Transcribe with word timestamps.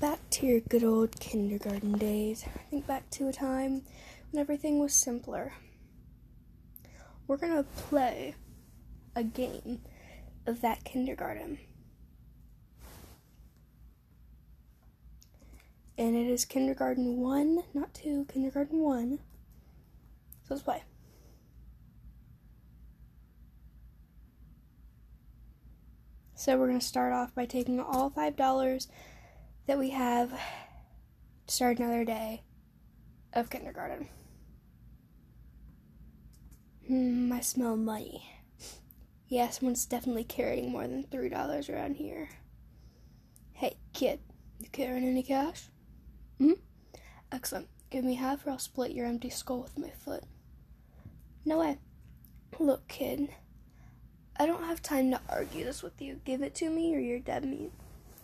back 0.00 0.20
to 0.30 0.46
your 0.46 0.60
good 0.60 0.84
old 0.84 1.18
kindergarten 1.18 1.98
days. 1.98 2.44
Think 2.70 2.86
back 2.86 3.10
to 3.10 3.28
a 3.28 3.32
time 3.32 3.82
when 4.30 4.40
everything 4.40 4.78
was 4.78 4.94
simpler. 4.94 5.54
We're 7.26 7.36
gonna 7.36 7.64
play 7.64 8.36
a 9.16 9.24
game 9.24 9.80
of 10.46 10.60
that 10.60 10.84
kindergarten. 10.84 11.58
And 15.96 16.14
it 16.14 16.30
is 16.30 16.44
kindergarten 16.44 17.16
one, 17.16 17.64
not 17.74 17.92
two, 17.92 18.24
kindergarten 18.32 18.78
one. 18.78 19.18
So 20.44 20.54
let's 20.54 20.62
play. 20.62 20.84
So 26.38 26.56
we're 26.56 26.68
going 26.68 26.78
to 26.78 26.86
start 26.86 27.12
off 27.12 27.34
by 27.34 27.46
taking 27.46 27.80
all 27.80 28.12
$5 28.12 28.86
that 29.68 29.78
we 29.78 29.90
have 29.90 30.30
to 30.30 31.54
start 31.54 31.78
another 31.78 32.02
day 32.02 32.42
of 33.34 33.50
kindergarten. 33.50 34.08
Hmm, 36.86 37.30
I 37.30 37.40
smell 37.40 37.76
money. 37.76 38.26
Yeah, 39.28 39.50
someone's 39.50 39.84
definitely 39.84 40.24
carrying 40.24 40.70
more 40.70 40.88
than 40.88 41.04
$3 41.04 41.68
around 41.68 41.96
here. 41.96 42.30
Hey, 43.52 43.76
kid, 43.92 44.20
you 44.58 44.68
carrying 44.72 45.06
any 45.06 45.22
cash? 45.22 45.64
Hmm? 46.38 46.52
Excellent. 47.30 47.68
Give 47.90 48.04
me 48.04 48.14
half 48.14 48.46
or 48.46 48.52
I'll 48.52 48.58
split 48.58 48.92
your 48.92 49.04
empty 49.04 49.28
skull 49.28 49.60
with 49.60 49.76
my 49.76 49.90
foot. 49.90 50.24
No 51.44 51.58
way. 51.58 51.76
Look, 52.58 52.88
kid. 52.88 53.28
I 54.38 54.46
don't 54.46 54.64
have 54.64 54.80
time 54.80 55.10
to 55.10 55.20
argue 55.28 55.66
this 55.66 55.82
with 55.82 56.00
you. 56.00 56.20
Give 56.24 56.40
it 56.40 56.54
to 56.56 56.70
me 56.70 56.96
or 56.96 57.00
you're 57.00 57.18
dead 57.18 57.44
meat. 57.44 57.72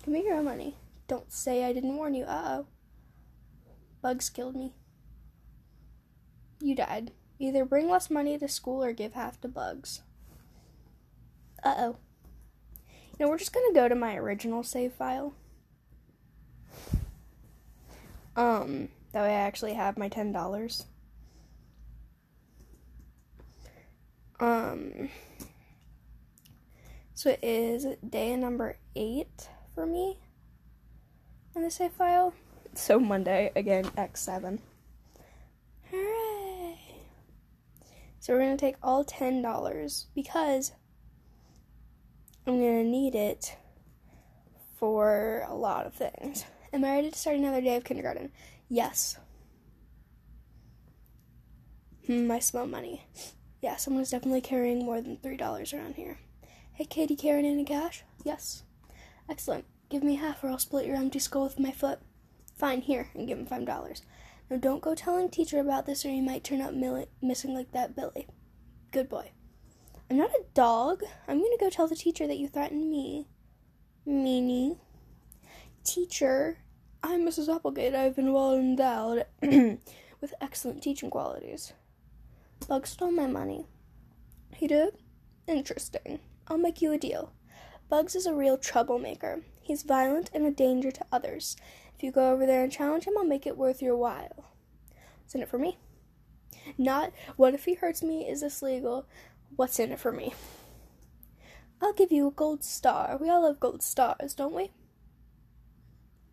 Give 0.04 0.14
me 0.14 0.24
your 0.24 0.42
money. 0.42 0.76
Don't 1.06 1.32
say 1.32 1.64
I 1.64 1.72
didn't 1.72 1.96
warn 1.96 2.14
you. 2.14 2.24
Uh 2.24 2.42
oh. 2.46 2.66
Bugs 4.02 4.30
killed 4.30 4.56
me. 4.56 4.74
You 6.60 6.74
died. 6.74 7.12
Either 7.38 7.64
bring 7.64 7.88
less 7.90 8.10
money 8.10 8.38
to 8.38 8.48
school 8.48 8.82
or 8.82 8.92
give 8.92 9.12
half 9.12 9.40
to 9.42 9.48
Bugs. 9.48 10.02
Uh 11.62 11.74
oh. 11.78 11.96
You 13.18 13.26
know, 13.26 13.28
we're 13.28 13.38
just 13.38 13.52
gonna 13.52 13.74
go 13.74 13.88
to 13.88 13.94
my 13.94 14.16
original 14.16 14.62
save 14.62 14.92
file. 14.92 15.34
Um, 18.36 18.88
that 19.12 19.22
way 19.22 19.30
I 19.30 19.40
actually 19.40 19.74
have 19.74 19.96
my 19.96 20.08
$10. 20.08 20.84
Um, 24.40 25.08
so 27.14 27.30
it 27.30 27.38
is 27.42 27.86
day 28.08 28.34
number 28.36 28.76
eight 28.96 29.48
for 29.74 29.86
me 29.86 30.18
in 31.54 31.62
the 31.62 31.70
save 31.70 31.92
file. 31.92 32.34
So 32.74 32.98
Monday, 32.98 33.52
again, 33.54 33.84
X7. 33.96 34.58
Hooray! 35.90 36.78
So 38.18 38.32
we're 38.32 38.40
to 38.56 38.60
take 38.60 38.76
all 38.82 39.04
$10 39.04 40.04
because 40.14 40.72
I'm 42.46 42.58
to 42.84 42.90
need 42.90 43.14
it 43.14 43.56
for 44.76 45.44
a 45.48 45.54
lot 45.54 45.86
of 45.86 45.94
things. 45.94 46.44
Am 46.72 46.84
I 46.84 46.96
ready 46.96 47.10
to 47.10 47.18
start 47.18 47.36
another 47.36 47.60
day 47.60 47.76
of 47.76 47.84
kindergarten? 47.84 48.32
Yes. 48.68 49.18
Hmm, 52.06 52.30
I 52.30 52.38
smell 52.40 52.66
money. 52.66 53.06
Yeah, 53.62 53.76
someone's 53.76 54.10
definitely 54.10 54.42
carrying 54.42 54.84
more 54.84 55.00
than 55.00 55.16
$3 55.16 55.72
around 55.72 55.94
here. 55.94 56.18
Hey, 56.72 56.84
Katie, 56.84 57.16
carrying 57.16 57.46
any 57.46 57.64
cash? 57.64 58.02
Yes. 58.24 58.64
Excellent. 59.28 59.64
Give 59.88 60.02
me 60.02 60.16
half 60.16 60.42
or 60.42 60.48
I'll 60.48 60.58
split 60.58 60.86
your 60.86 60.96
empty 60.96 61.18
skull 61.18 61.44
with 61.44 61.60
my 61.60 61.70
foot. 61.70 62.00
Fine, 62.56 62.82
here, 62.82 63.10
and 63.14 63.26
give 63.28 63.38
him 63.38 63.46
five 63.46 63.64
dollars. 63.66 64.02
Now 64.50 64.56
don't 64.56 64.82
go 64.82 64.94
telling 64.94 65.30
teacher 65.30 65.58
about 65.58 65.86
this 65.86 66.04
or 66.04 66.10
you 66.10 66.22
might 66.22 66.44
turn 66.44 66.60
up 66.60 66.74
missing 67.22 67.54
like 67.54 67.72
that 67.72 67.96
Billy. 67.96 68.26
Good 68.90 69.08
boy. 69.08 69.30
I'm 70.10 70.18
not 70.18 70.30
a 70.30 70.44
dog. 70.54 71.02
I'm 71.26 71.38
gonna 71.38 71.56
go 71.58 71.70
tell 71.70 71.88
the 71.88 71.96
teacher 71.96 72.26
that 72.26 72.38
you 72.38 72.48
threatened 72.48 72.90
me. 72.90 73.26
Meanie. 74.06 74.78
Teacher, 75.82 76.58
I'm 77.02 77.26
Mrs. 77.26 77.54
Applegate. 77.54 77.94
I've 77.94 78.16
been 78.16 78.32
well 78.32 78.54
endowed 78.54 79.26
with 79.42 80.34
excellent 80.40 80.82
teaching 80.82 81.10
qualities. 81.10 81.72
Bug 82.68 82.86
stole 82.86 83.10
my 83.10 83.26
money. 83.26 83.66
He 84.54 84.66
did? 84.66 84.96
Interesting. 85.46 86.20
I'll 86.48 86.58
make 86.58 86.80
you 86.80 86.92
a 86.92 86.98
deal. 86.98 87.32
Bugs 87.88 88.14
is 88.14 88.26
a 88.26 88.34
real 88.34 88.56
troublemaker. 88.56 89.42
He's 89.64 89.82
violent 89.82 90.30
and 90.34 90.44
a 90.46 90.50
danger 90.50 90.90
to 90.90 91.06
others. 91.10 91.56
If 91.96 92.02
you 92.02 92.12
go 92.12 92.30
over 92.30 92.44
there 92.46 92.62
and 92.62 92.70
challenge 92.70 93.04
him, 93.04 93.14
I'll 93.16 93.24
make 93.24 93.46
it 93.46 93.56
worth 93.56 93.80
your 93.80 93.96
while. 93.96 94.44
What's 95.22 95.34
in 95.34 95.42
it 95.42 95.48
for 95.48 95.58
me? 95.58 95.78
Not, 96.76 97.12
what 97.36 97.54
if 97.54 97.64
he 97.64 97.74
hurts 97.74 98.02
me? 98.02 98.28
Is 98.28 98.42
this 98.42 98.62
legal? 98.62 99.06
What's 99.56 99.78
in 99.78 99.90
it 99.90 99.98
for 99.98 100.12
me? 100.12 100.34
I'll 101.80 101.94
give 101.94 102.12
you 102.12 102.28
a 102.28 102.30
gold 102.30 102.62
star. 102.62 103.16
We 103.20 103.30
all 103.30 103.42
love 103.42 103.58
gold 103.58 103.82
stars, 103.82 104.34
don't 104.34 104.54
we? 104.54 104.70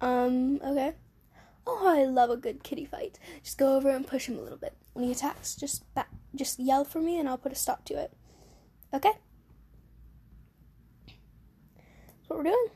Um, 0.02 0.60
okay. 0.64 0.96
Oh, 1.66 1.88
I 1.88 2.04
love 2.06 2.30
a 2.30 2.38
good 2.38 2.64
kitty 2.64 2.86
fight. 2.86 3.20
Just 3.44 3.58
go 3.58 3.76
over 3.76 3.90
and 3.90 4.08
push 4.08 4.28
him 4.28 4.38
a 4.38 4.42
little 4.42 4.58
bit. 4.58 4.76
When 4.94 5.06
he 5.06 5.12
attacks, 5.12 5.56
just 5.56 5.94
back, 5.94 6.10
just 6.36 6.60
yell 6.60 6.84
for 6.84 7.00
me 7.00 7.18
and 7.20 7.30
I'll 7.30 7.38
put 7.38 7.52
a 7.52 7.56
stop 7.56 7.86
to 7.86 7.94
it. 7.94 8.12
Okay? 8.94 9.12
That's 11.06 12.30
what 12.30 12.40
we're 12.40 12.44
doing. 12.44 12.68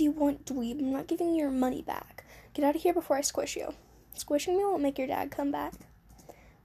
Do 0.00 0.04
you 0.04 0.12
want, 0.12 0.46
dweeb? 0.46 0.78
I'm 0.78 0.92
not 0.92 1.08
giving 1.08 1.34
you 1.34 1.42
your 1.42 1.50
money 1.50 1.82
back. 1.82 2.24
Get 2.54 2.64
out 2.64 2.74
of 2.74 2.80
here 2.80 2.94
before 2.94 3.18
I 3.18 3.20
squish 3.20 3.54
you. 3.54 3.74
Squishing 4.14 4.56
me 4.56 4.64
won't 4.64 4.80
make 4.80 4.96
your 4.96 5.06
dad 5.06 5.30
come 5.30 5.50
back. 5.50 5.74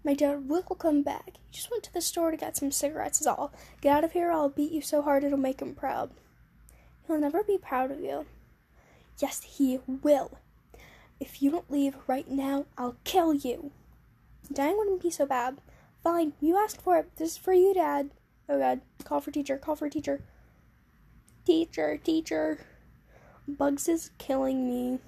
My 0.05 0.13
dad 0.13 0.47
will 0.47 0.61
come 0.61 1.03
back. 1.03 1.31
He 1.49 1.57
just 1.57 1.69
went 1.69 1.83
to 1.83 1.93
the 1.93 1.99
store 1.99 2.31
to 2.31 2.37
get 2.37 2.55
some 2.55 2.71
cigarettes, 2.71 3.19
is 3.19 3.27
all. 3.27 3.51
Get 3.81 3.93
out 3.93 4.05
of 4.05 4.13
here, 4.13 4.29
or 4.29 4.31
I'll 4.31 4.47
beat 4.47 4.71
you 4.71 4.79
so 4.79 5.01
hard 5.01 5.25
it'll 5.25 5.37
make 5.37 5.61
him 5.61 5.75
proud. 5.75 6.11
He'll 7.07 7.19
never 7.19 7.43
be 7.43 7.57
proud 7.57 7.91
of 7.91 7.99
you. 7.99 8.25
Yes, 9.19 9.41
he 9.41 9.81
will. 10.01 10.37
If 11.19 11.41
you 11.41 11.51
don't 11.51 11.69
leave 11.69 11.97
right 12.07 12.29
now, 12.29 12.67
I'll 12.77 12.95
kill 13.03 13.33
you. 13.33 13.71
Dying 14.49 14.77
wouldn't 14.77 15.03
be 15.03 15.11
so 15.11 15.25
bad. 15.25 15.57
Fine, 16.01 16.35
you 16.39 16.55
asked 16.55 16.81
for 16.81 16.99
it. 16.99 17.13
This 17.17 17.31
is 17.31 17.37
for 17.37 17.51
you, 17.51 17.73
Dad. 17.73 18.11
Oh 18.47 18.57
god, 18.57 18.79
call 19.03 19.19
for 19.19 19.31
teacher, 19.31 19.57
call 19.57 19.75
for 19.75 19.89
teacher. 19.89 20.23
Teacher, 21.45 21.97
teacher. 21.97 22.59
Bugs 23.47 23.87
is 23.87 24.09
killing 24.17 24.67
me. 24.67 24.99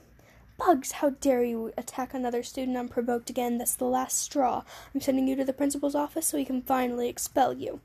Bugs, 0.58 0.94
how 0.94 1.10
dare 1.10 1.44
you 1.44 1.74
attack 1.76 2.14
another 2.14 2.44
student 2.44 2.78
unprovoked 2.78 3.30
again? 3.32 3.58
That's 3.58 3.76
the 3.76 3.86
last 3.86 4.20
straw. 4.20 4.64
I'm 4.94 5.02
sending 5.02 5.28
you 5.28 5.36
to 5.36 5.46
the 5.46 5.54
principal's 5.54 5.96
office 5.96 6.28
so 6.28 6.38
he 6.38 6.46
can 6.46 6.62
finally 6.62 7.10
expel 7.10 7.54
you. 7.54 7.80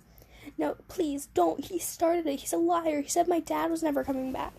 No, 0.58 0.76
please 0.88 1.26
don't. 1.32 1.64
He 1.64 1.78
started 1.78 2.26
it. 2.26 2.40
He's 2.40 2.52
a 2.52 2.58
liar. 2.58 3.00
He 3.00 3.08
said 3.08 3.28
my 3.28 3.40
dad 3.40 3.70
was 3.70 3.82
never 3.82 4.04
coming 4.04 4.30
back. 4.30 4.52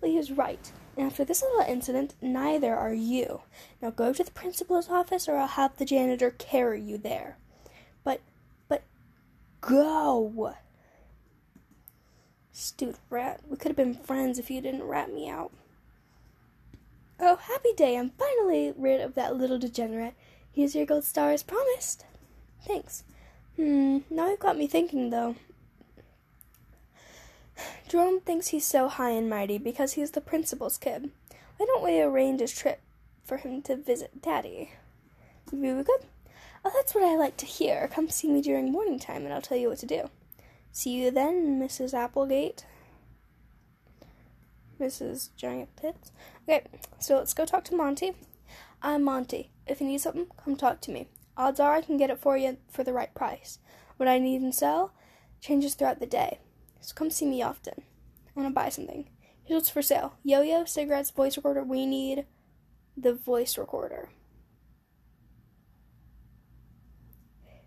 Well, 0.00 0.10
he 0.10 0.16
was 0.16 0.30
right. 0.30 0.70
And 0.96 1.06
after 1.06 1.24
this 1.24 1.42
little 1.42 1.60
incident, 1.72 2.14
neither 2.20 2.74
are 2.74 2.94
you. 2.94 3.42
Now 3.82 3.90
go 3.90 4.12
to 4.12 4.22
the 4.22 4.30
principal's 4.30 4.88
office 4.88 5.28
or 5.28 5.36
I'll 5.36 5.48
have 5.48 5.76
the 5.76 5.84
janitor 5.84 6.30
carry 6.30 6.80
you 6.80 6.98
there. 6.98 7.36
But, 8.04 8.20
but, 8.68 8.84
go! 9.60 10.54
Stupid 12.58 12.96
rat. 13.10 13.40
We 13.46 13.58
could 13.58 13.68
have 13.68 13.76
been 13.76 13.92
friends 13.92 14.38
if 14.38 14.50
you 14.50 14.62
didn't 14.62 14.84
rat 14.84 15.12
me 15.12 15.28
out. 15.28 15.52
Oh, 17.20 17.36
happy 17.36 17.74
day. 17.76 17.98
I'm 17.98 18.12
finally 18.18 18.72
rid 18.74 19.02
of 19.02 19.14
that 19.14 19.36
little 19.36 19.58
degenerate. 19.58 20.14
Here's 20.52 20.74
your 20.74 20.86
gold 20.86 21.04
star 21.04 21.32
as 21.32 21.42
promised. 21.42 22.06
Thanks. 22.66 23.04
Hmm, 23.56 23.98
now 24.08 24.30
you've 24.30 24.40
got 24.40 24.56
me 24.56 24.66
thinking, 24.66 25.10
though. 25.10 25.36
Jerome 27.88 28.20
thinks 28.20 28.48
he's 28.48 28.64
so 28.64 28.88
high 28.88 29.10
and 29.10 29.28
mighty 29.28 29.58
because 29.58 29.92
he's 29.92 30.12
the 30.12 30.22
principal's 30.22 30.78
kid. 30.78 31.10
Why 31.58 31.66
don't 31.66 31.84
we 31.84 32.00
arrange 32.00 32.40
a 32.40 32.48
trip 32.48 32.80
for 33.22 33.36
him 33.36 33.60
to 33.62 33.76
visit 33.76 34.22
Daddy? 34.22 34.70
We 35.52 35.72
good? 35.72 36.06
Oh, 36.64 36.72
that's 36.74 36.94
what 36.94 37.04
I 37.04 37.16
like 37.16 37.36
to 37.36 37.46
hear. 37.46 37.86
Come 37.92 38.08
see 38.08 38.32
me 38.32 38.40
during 38.40 38.72
morning 38.72 38.98
time 38.98 39.26
and 39.26 39.34
I'll 39.34 39.42
tell 39.42 39.58
you 39.58 39.68
what 39.68 39.78
to 39.80 39.86
do. 39.86 40.08
See 40.76 40.90
you 40.90 41.10
then, 41.10 41.58
Mrs. 41.58 41.94
Applegate. 41.94 42.66
Mrs. 44.78 45.30
Giant 45.34 45.74
Tits. 45.74 46.12
Okay, 46.46 46.66
so 46.98 47.16
let's 47.16 47.32
go 47.32 47.46
talk 47.46 47.64
to 47.64 47.74
Monty. 47.74 48.12
I'm 48.82 49.02
Monty. 49.02 49.52
If 49.66 49.80
you 49.80 49.86
need 49.86 50.02
something, 50.02 50.26
come 50.44 50.54
talk 50.54 50.82
to 50.82 50.90
me. 50.90 51.08
Odds 51.34 51.60
are 51.60 51.72
I 51.72 51.80
can 51.80 51.96
get 51.96 52.10
it 52.10 52.20
for 52.20 52.36
you 52.36 52.58
for 52.70 52.84
the 52.84 52.92
right 52.92 53.14
price. 53.14 53.58
What 53.96 54.06
I 54.06 54.18
need 54.18 54.42
and 54.42 54.54
sell 54.54 54.92
changes 55.40 55.74
throughout 55.74 55.98
the 55.98 56.04
day. 56.04 56.40
So 56.82 56.92
come 56.94 57.10
see 57.10 57.24
me 57.24 57.40
often. 57.40 57.76
I 57.78 58.38
want 58.38 58.50
to 58.50 58.54
buy 58.54 58.68
something. 58.68 59.08
Here's 59.44 59.60
what's 59.60 59.70
for 59.70 59.80
sale 59.80 60.18
yo 60.24 60.42
yo, 60.42 60.66
cigarettes, 60.66 61.10
voice 61.10 61.38
recorder. 61.38 61.64
We 61.64 61.86
need 61.86 62.26
the 62.98 63.14
voice 63.14 63.56
recorder. 63.56 64.10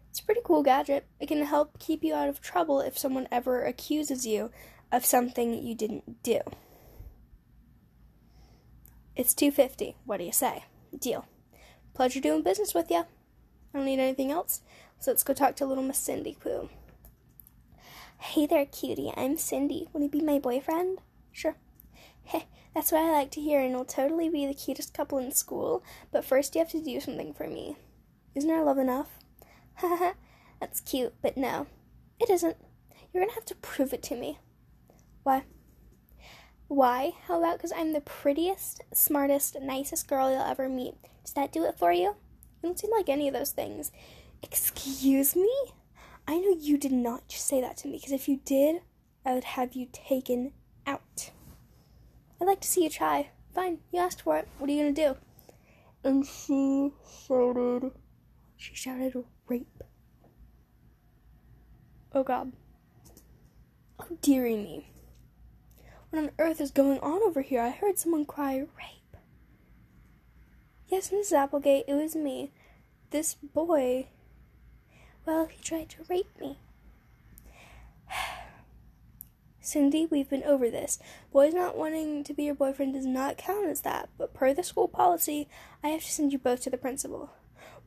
It's 0.10 0.20
a 0.20 0.24
pretty 0.24 0.42
cool 0.44 0.64
gadget. 0.64 1.06
It 1.20 1.28
can 1.28 1.44
help 1.44 1.80
keep 1.80 2.04
you 2.04 2.16
out 2.16 2.30
of 2.30 2.42
trouble 2.42 2.82
if 2.82 2.98
someone 2.98 3.28
ever 3.32 3.64
accuses 3.64 4.26
you 4.26 4.52
of 4.92 5.06
something 5.06 5.54
you 5.54 5.76
didn't 5.76 6.24
do. 6.24 6.40
It's 9.16 9.34
two 9.34 9.52
fifty. 9.52 9.96
What 10.06 10.18
do 10.18 10.24
you 10.24 10.32
say? 10.32 10.64
Deal. 10.98 11.26
Pleasure 11.94 12.22
doing 12.22 12.42
business 12.42 12.74
with 12.74 12.90
you. 12.90 13.00
I 13.00 13.78
don't 13.78 13.86
need 13.86 14.00
anything 14.00 14.32
else, 14.32 14.62
so 15.00 15.12
let's 15.12 15.24
go 15.24 15.34
talk 15.34 15.56
to 15.58 15.66
little 15.66 15.84
Miss 15.84 16.00
Cindy 16.00 16.36
Pooh. 16.40 16.70
Hey 18.18 18.48
there, 18.48 18.66
cutie. 18.66 19.14
I'm 19.16 19.38
Cindy. 19.38 19.88
Want 19.94 20.12
to 20.12 20.18
be 20.18 20.24
my 20.24 20.40
boyfriend? 20.40 21.00
Sure. 21.32 21.56
Heh, 22.26 22.44
that's 22.74 22.92
what 22.92 23.04
I 23.04 23.12
like 23.12 23.32
to 23.32 23.42
hear, 23.42 23.62
and 23.62 23.74
we'll 23.74 23.86
totally 23.86 24.30
be 24.30 24.46
the 24.46 24.54
cutest 24.54 24.94
couple 24.94 25.20
in 25.20 25.32
school. 25.32 25.84
But 26.12 26.26
first, 26.26 26.56
you 26.56 26.60
have 26.60 26.72
to 26.72 26.82
do 26.82 27.00
something 27.00 27.34
for 27.34 27.48
me. 27.48 27.78
Isn't 28.36 28.50
our 28.50 28.64
love 28.64 28.78
enough? 28.78 29.19
That's 30.60 30.82
cute, 30.82 31.14
but 31.22 31.38
no, 31.38 31.68
it 32.20 32.30
isn't. 32.30 32.58
You're 33.14 33.24
gonna 33.24 33.34
have 33.34 33.46
to 33.46 33.56
prove 33.56 33.94
it 33.94 34.04
to 34.04 34.16
me. 34.16 34.40
Why? 35.24 35.44
Why? 36.68 37.14
How 37.28 37.40
about 37.40 37.58
because 37.58 37.74
I'm 37.76 37.94
the 37.94 38.02
prettiest, 38.02 38.84
smartest, 38.94 39.58
nicest 39.62 40.08
girl 40.08 40.30
you'll 40.30 40.42
ever 40.42 40.70
meet? 40.70 40.96
Does 41.24 41.34
that 41.34 41.52
do 41.52 41.66
it 41.66 41.78
for 41.78 41.92
you? 41.92 42.16
You 42.62 42.70
don't 42.70 42.80
seem 42.80 42.92
like 42.92 43.10
any 43.10 43.28
of 43.28 43.34
those 43.34 43.52
things. 43.52 43.92
Excuse 44.44 45.36
me? 45.36 45.52
I 46.28 46.38
know 46.38 46.56
you 46.60 46.78
did 46.78 46.92
not 46.92 47.28
just 47.28 47.48
say 47.48 47.60
that 47.62 47.78
to 47.78 47.88
me, 47.88 47.98
because 47.98 48.12
if 48.12 48.30
you 48.30 48.40
did, 48.46 48.82
I 49.26 49.34
would 49.34 49.46
have 49.46 49.74
you 49.74 49.88
taken 49.92 50.54
out. 50.86 51.32
I'd 52.40 52.46
like 52.46 52.62
to 52.62 52.68
see 52.68 52.84
you 52.84 52.90
try. 52.90 53.32
Fine, 53.56 53.80
you 53.92 54.00
asked 54.00 54.22
for 54.22 54.38
it. 54.38 54.48
What 54.58 54.70
are 54.70 54.74
you 54.74 54.84
gonna 54.84 54.94
do? 54.94 55.18
And 56.04 56.26
she 56.26 56.94
shouted. 57.28 57.92
She 58.60 58.76
shouted 58.76 59.16
rape. 59.48 59.84
Oh 62.14 62.24
god. 62.24 62.52
Oh 63.98 64.18
dearie 64.22 64.58
me. 64.58 64.92
What 66.10 66.24
on 66.24 66.32
earth 66.38 66.60
is 66.60 66.70
going 66.70 67.00
on 67.00 67.24
over 67.24 67.42
here? 67.42 67.62
I 67.62 67.70
heard 67.70 67.98
someone 67.98 68.26
cry 68.26 68.58
rape. 68.58 69.18
Yes, 70.90 71.10
Mrs. 71.10 71.32
Applegate, 71.32 71.86
it 71.88 71.94
was 71.94 72.18
me. 72.18 72.52
This 73.12 73.36
boy. 73.36 74.08
Well, 75.26 75.46
he 75.46 75.62
tried 75.64 75.88
to 75.92 76.04
rape 76.10 76.38
me. 76.42 76.58
Cindy, 79.62 80.06
we've 80.06 80.30
been 80.30 80.44
over 80.44 80.70
this. 80.70 81.00
Boys 81.32 81.54
not 81.54 81.78
wanting 81.78 82.26
to 82.26 82.34
be 82.34 82.44
your 82.44 82.56
boyfriend 82.56 82.94
does 82.94 83.06
not 83.06 83.38
count 83.38 83.68
as 83.70 83.82
that, 83.82 84.10
but 84.18 84.34
per 84.34 84.54
the 84.54 84.64
school 84.64 84.90
policy, 84.90 85.48
I 85.82 85.90
have 85.90 86.04
to 86.04 86.12
send 86.12 86.34
you 86.34 86.40
both 86.40 86.62
to 86.64 86.70
the 86.70 86.78
principal. 86.78 87.32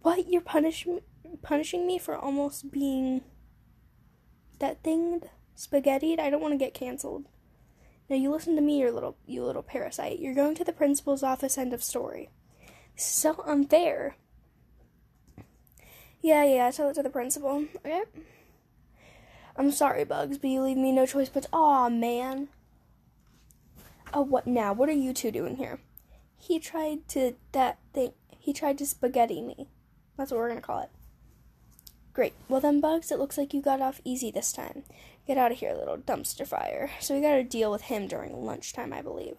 What? 0.03 0.29
You're 0.29 0.43
punish- 0.43 0.87
punishing 1.43 1.87
me 1.87 1.99
for 1.99 2.17
almost 2.17 2.71
being 2.71 3.23
that 4.59 4.83
thing 4.83 5.23
spaghettied? 5.57 6.19
I 6.19 6.29
don't 6.29 6.43
want 6.43 6.53
to 6.53 6.59
get 6.59 6.75
canceled. 6.75 7.27
Now 8.11 8.17
you 8.17 8.31
listen 8.31 8.57
to 8.57 8.63
me, 8.63 8.81
you 8.81 8.91
little 8.91 9.17
you 9.27 9.45
little 9.45 9.63
parasite. 9.63 10.19
You're 10.19 10.35
going 10.35 10.55
to 10.57 10.65
the 10.65 10.73
principal's 10.73 11.23
office. 11.23 11.57
End 11.57 11.73
of 11.73 11.83
story. 11.83 12.31
So 12.97 13.43
unfair. 13.47 14.17
Yeah, 16.21 16.45
yeah, 16.45 16.67
I 16.67 16.71
tell 16.71 16.91
it 16.91 16.95
to 16.95 17.03
the 17.03 17.11
principal. 17.11 17.65
Okay. 17.77 18.03
I'm 19.57 19.71
sorry, 19.71 20.05
Bugs, 20.05 20.39
but 20.39 20.51
you 20.51 20.63
leave 20.63 20.77
me 20.77 20.93
no 20.93 21.07
choice 21.07 21.29
but 21.29 21.47
aw 21.53 21.89
man. 21.89 22.49
Oh 24.13 24.23
what 24.23 24.47
now? 24.47 24.73
What 24.73 24.89
are 24.89 24.93
you 24.93 25.13
two 25.13 25.31
doing 25.31 25.57
here? 25.57 25.81
He 26.39 26.59
tried 26.59 27.09
to 27.09 27.35
that 27.53 27.79
thing 27.93 28.13
he 28.39 28.53
tried 28.53 28.79
to 28.79 28.87
spaghetti 28.87 29.41
me. 29.41 29.69
That's 30.23 30.31
what 30.31 30.39
we're 30.39 30.51
gonna 30.51 30.61
call 30.61 30.79
it. 30.79 30.91
Great. 32.13 32.35
Well 32.49 32.61
then, 32.61 32.81
Bugs, 32.81 33.11
it 33.11 33.19
looks 33.19 33.37
like 33.37 33.53
you 33.53 33.61
got 33.61 33.81
off 33.81 34.01
easy 34.05 34.31
this 34.31 34.53
time. 34.53 34.85
Get 35.27 35.37
out 35.37 35.51
of 35.51 35.59
here, 35.59 35.75
little 35.75 35.97
dumpster 35.99 36.47
fire. 36.47 36.93
So 37.01 37.17
we 37.17 37.21
gotta 37.21 37.43
deal 37.43 37.73
with 37.73 37.83
him 37.83 38.07
during 38.07 38.45
lunchtime, 38.47 38.93
I 38.93 39.03
believe. 39.03 39.39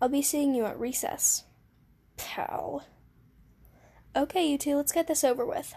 I'll 0.00 0.08
be 0.08 0.20
seeing 0.20 0.56
you 0.56 0.64
at 0.64 0.76
recess. 0.76 1.44
Pal. 2.16 2.84
Okay, 4.16 4.44
you 4.44 4.58
two, 4.58 4.74
let's 4.74 4.90
get 4.90 5.06
this 5.06 5.22
over 5.22 5.46
with. 5.46 5.72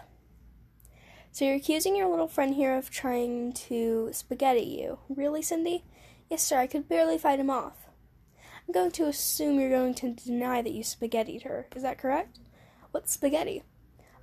So 1.30 1.44
you're 1.44 1.54
accusing 1.54 1.94
your 1.94 2.08
little 2.08 2.26
friend 2.26 2.56
here 2.56 2.74
of 2.76 2.90
trying 2.90 3.52
to 3.52 4.08
spaghetti 4.10 4.64
you. 4.64 4.98
Really, 5.08 5.40
Cindy? 5.40 5.84
Yes, 6.28 6.42
sir, 6.42 6.58
I 6.58 6.66
could 6.66 6.88
barely 6.88 7.16
fight 7.16 7.38
him 7.38 7.50
off. 7.50 7.86
I'm 8.66 8.74
going 8.74 8.90
to 8.90 9.06
assume 9.06 9.60
you're 9.60 9.70
going 9.70 9.94
to 9.94 10.14
deny 10.14 10.62
that 10.62 10.72
you 10.72 10.82
spaghettied 10.82 11.44
her. 11.44 11.68
Is 11.76 11.84
that 11.84 11.98
correct? 11.98 12.40
What's 12.90 13.12
spaghetti? 13.12 13.62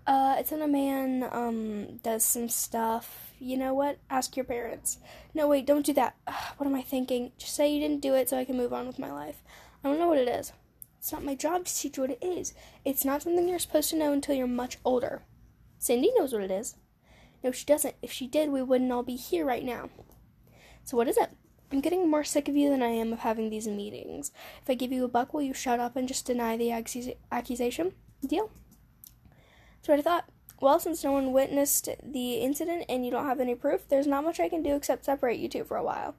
Uh, 0.05 0.35
it's 0.37 0.51
when 0.51 0.61
a 0.61 0.67
man, 0.67 1.27
um, 1.31 1.97
does 1.97 2.23
some 2.23 2.49
stuff. 2.49 3.31
You 3.39 3.57
know 3.57 3.73
what? 3.73 3.99
Ask 4.09 4.35
your 4.35 4.43
parents. 4.43 4.97
No, 5.33 5.47
wait, 5.47 5.65
don't 5.65 5.85
do 5.85 5.93
that. 5.93 6.15
Ugh, 6.27 6.53
what 6.57 6.67
am 6.67 6.75
I 6.75 6.81
thinking? 6.81 7.31
Just 7.37 7.55
say 7.55 7.71
you 7.71 7.79
didn't 7.79 8.01
do 8.01 8.13
it 8.13 8.29
so 8.29 8.37
I 8.37 8.45
can 8.45 8.57
move 8.57 8.73
on 8.73 8.87
with 8.87 8.99
my 8.99 9.11
life. 9.11 9.43
I 9.83 9.89
don't 9.89 9.99
know 9.99 10.07
what 10.07 10.17
it 10.17 10.27
is. 10.27 10.51
It's 10.99 11.11
not 11.11 11.23
my 11.23 11.35
job 11.35 11.65
to 11.65 11.75
teach 11.75 11.97
you 11.97 12.03
what 12.03 12.11
it 12.11 12.23
is. 12.23 12.53
It's 12.85 13.03
not 13.03 13.21
something 13.21 13.47
you're 13.47 13.59
supposed 13.59 13.89
to 13.89 13.97
know 13.97 14.13
until 14.13 14.35
you're 14.35 14.47
much 14.47 14.77
older. 14.85 15.23
Cindy 15.77 16.11
knows 16.17 16.31
what 16.31 16.43
it 16.43 16.51
is. 16.51 16.75
No, 17.43 17.51
she 17.51 17.65
doesn't. 17.65 17.95
If 18.01 18.11
she 18.11 18.27
did, 18.27 18.49
we 18.49 18.61
wouldn't 18.61 18.91
all 18.91 19.03
be 19.03 19.17
here 19.17 19.45
right 19.45 19.65
now. 19.65 19.89
So, 20.85 20.95
what 20.95 21.09
is 21.09 21.17
it? 21.17 21.29
I'm 21.71 21.81
getting 21.81 22.09
more 22.09 22.23
sick 22.23 22.47
of 22.47 22.55
you 22.55 22.69
than 22.69 22.81
I 22.81 22.89
am 22.89 23.11
of 23.11 23.19
having 23.19 23.49
these 23.49 23.67
meetings. 23.67 24.31
If 24.61 24.69
I 24.69 24.75
give 24.75 24.91
you 24.91 25.03
a 25.03 25.09
buck, 25.09 25.33
will 25.33 25.41
you 25.41 25.53
shut 25.53 25.79
up 25.79 25.95
and 25.95 26.07
just 26.07 26.25
deny 26.25 26.55
the 26.55 26.71
accusation? 26.71 27.93
Deal? 28.25 28.49
What 29.85 29.99
I 29.99 30.01
thought. 30.01 30.25
Well, 30.61 30.79
since 30.79 31.03
no 31.03 31.11
one 31.11 31.33
witnessed 31.33 31.89
the 32.01 32.35
incident 32.35 32.85
and 32.87 33.03
you 33.03 33.11
don't 33.11 33.25
have 33.25 33.41
any 33.41 33.53
proof, 33.53 33.87
there's 33.89 34.07
not 34.07 34.23
much 34.23 34.39
I 34.39 34.47
can 34.47 34.63
do 34.63 34.75
except 34.75 35.03
separate 35.03 35.39
you 35.39 35.49
two 35.49 35.65
for 35.65 35.75
a 35.75 35.83
while. 35.83 36.15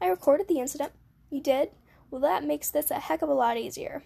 I 0.00 0.08
recorded 0.08 0.48
the 0.48 0.58
incident. 0.58 0.92
You 1.30 1.40
did? 1.40 1.70
Well, 2.10 2.20
that 2.22 2.44
makes 2.44 2.70
this 2.70 2.90
a 2.90 2.98
heck 2.98 3.22
of 3.22 3.28
a 3.28 3.34
lot 3.34 3.56
easier. 3.56 4.02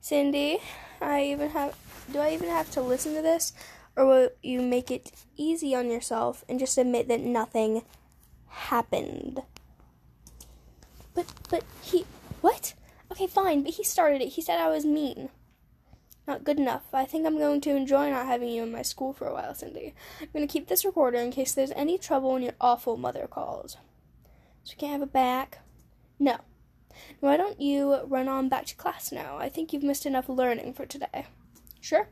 Cindy, 0.00 0.58
I 1.00 1.24
even 1.24 1.50
have. 1.50 1.76
Do 2.10 2.20
I 2.20 2.32
even 2.32 2.48
have 2.48 2.70
to 2.72 2.80
listen 2.80 3.14
to 3.14 3.22
this? 3.22 3.52
Or 3.96 4.06
will 4.06 4.30
you 4.42 4.62
make 4.62 4.90
it 4.90 5.12
easy 5.36 5.74
on 5.74 5.90
yourself 5.90 6.44
and 6.48 6.58
just 6.58 6.78
admit 6.78 7.08
that 7.08 7.20
nothing 7.20 7.82
happened? 8.48 9.42
But, 11.14 11.26
but 11.50 11.64
he. 11.82 12.06
What? 12.40 12.74
Okay, 13.12 13.26
fine, 13.26 13.62
but 13.62 13.74
he 13.74 13.84
started 13.84 14.22
it. 14.22 14.30
He 14.30 14.42
said 14.42 14.58
I 14.58 14.70
was 14.70 14.86
mean. 14.86 15.28
Not 16.26 16.44
good 16.44 16.58
enough. 16.58 16.82
I 16.92 17.04
think 17.04 17.24
I'm 17.24 17.38
going 17.38 17.60
to 17.62 17.76
enjoy 17.76 18.10
not 18.10 18.26
having 18.26 18.48
you 18.48 18.64
in 18.64 18.72
my 18.72 18.82
school 18.82 19.12
for 19.12 19.28
a 19.28 19.32
while, 19.32 19.54
Cindy. 19.54 19.94
I'm 20.20 20.28
going 20.32 20.46
to 20.46 20.52
keep 20.52 20.66
this 20.66 20.84
recorder 20.84 21.18
in 21.18 21.30
case 21.30 21.54
there's 21.54 21.70
any 21.72 21.98
trouble 21.98 22.32
when 22.32 22.42
your 22.42 22.54
awful 22.60 22.96
mother 22.96 23.26
calls. 23.28 23.76
So 24.64 24.74
we 24.76 24.80
can't 24.80 24.92
have 24.92 25.02
it 25.02 25.12
back? 25.12 25.60
No. 26.18 26.38
Why 27.20 27.36
don't 27.36 27.60
you 27.60 28.00
run 28.04 28.26
on 28.26 28.48
back 28.48 28.66
to 28.66 28.74
class 28.74 29.12
now? 29.12 29.38
I 29.38 29.48
think 29.48 29.72
you've 29.72 29.82
missed 29.84 30.06
enough 30.06 30.28
learning 30.28 30.72
for 30.74 30.86
today. 30.86 31.26
Sure. 31.80 32.08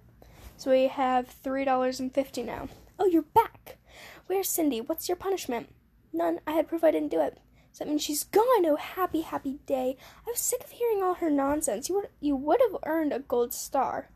So 0.57 0.71
we 0.71 0.87
have 0.87 1.35
$3.50 1.43 2.45
now. 2.45 2.69
Oh, 2.99 3.07
you're 3.07 3.23
back. 3.23 3.79
Where's 4.27 4.49
Cindy? 4.49 4.81
What's 4.81 5.09
your 5.09 5.17
punishment? 5.17 5.75
None. 6.13 6.39
I 6.47 6.53
had 6.53 6.69
proof 6.69 6.85
I 6.85 6.93
didn't 6.93 7.11
do 7.11 7.21
it. 7.21 7.39
Does 7.75 7.81
that 7.81 7.89
mean 7.89 7.99
she's 7.99 8.23
gone? 8.23 8.65
Oh, 8.67 8.77
happy, 8.77 9.23
happy 9.23 9.59
day. 9.67 9.97
I 10.25 10.31
was 10.31 10.39
sick 10.39 10.63
of 10.63 10.71
hearing 10.71 11.03
all 11.03 11.15
her 11.15 11.29
nonsense. 11.29 11.89
You 11.89 11.97
would, 11.97 12.09
you 12.21 12.37
would 12.37 12.61
have 12.61 12.81
earned 12.87 13.13
a 13.13 13.19
gold 13.19 13.53
star. 13.53 14.11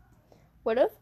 Would 0.63 0.77
have? 0.77 0.93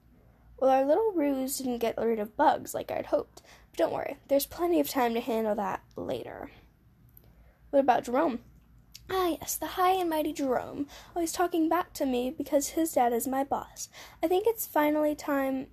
Well, 0.60 0.72
our 0.72 0.84
little 0.84 1.12
ruse 1.12 1.60
didn't 1.60 1.78
get 1.78 2.00
rid 2.00 2.18
of 2.18 2.36
bugs 2.36 2.74
like 2.74 2.90
I'd 2.90 3.06
hoped. 3.06 3.44
But 3.70 3.78
don't 3.78 3.94
worry, 3.94 4.18
there's 4.28 4.48
plenty 4.48 4.80
of 4.80 4.90
time 4.90 5.14
to 5.14 5.22
handle 5.22 5.54
that 5.54 5.84
later. 5.96 6.50
What 7.70 7.82
about 7.82 8.06
Jerome? 8.06 8.40
Ah, 9.08 9.36
yes, 9.40 9.56
the 9.56 9.68
high 9.68 9.92
and 9.92 10.10
mighty 10.10 10.34
Jerome, 10.34 10.88
always 11.16 11.34
talking 11.34 11.70
back 11.70 11.94
to 11.94 12.08
me 12.08 12.34
because 12.36 12.70
his 12.70 12.92
dad 12.92 13.14
is 13.14 13.28
my 13.28 13.44
boss. 13.44 13.88
I 14.24 14.28
think 14.28 14.48
it's 14.48 14.66
finally 14.66 15.14
time 15.14 15.68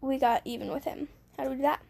we 0.00 0.16
got 0.16 0.40
even 0.46 0.72
with 0.72 0.84
him. 0.84 1.08
How 1.36 1.44
do 1.44 1.50
we 1.50 1.56
do 1.56 1.62
that? 1.62 1.82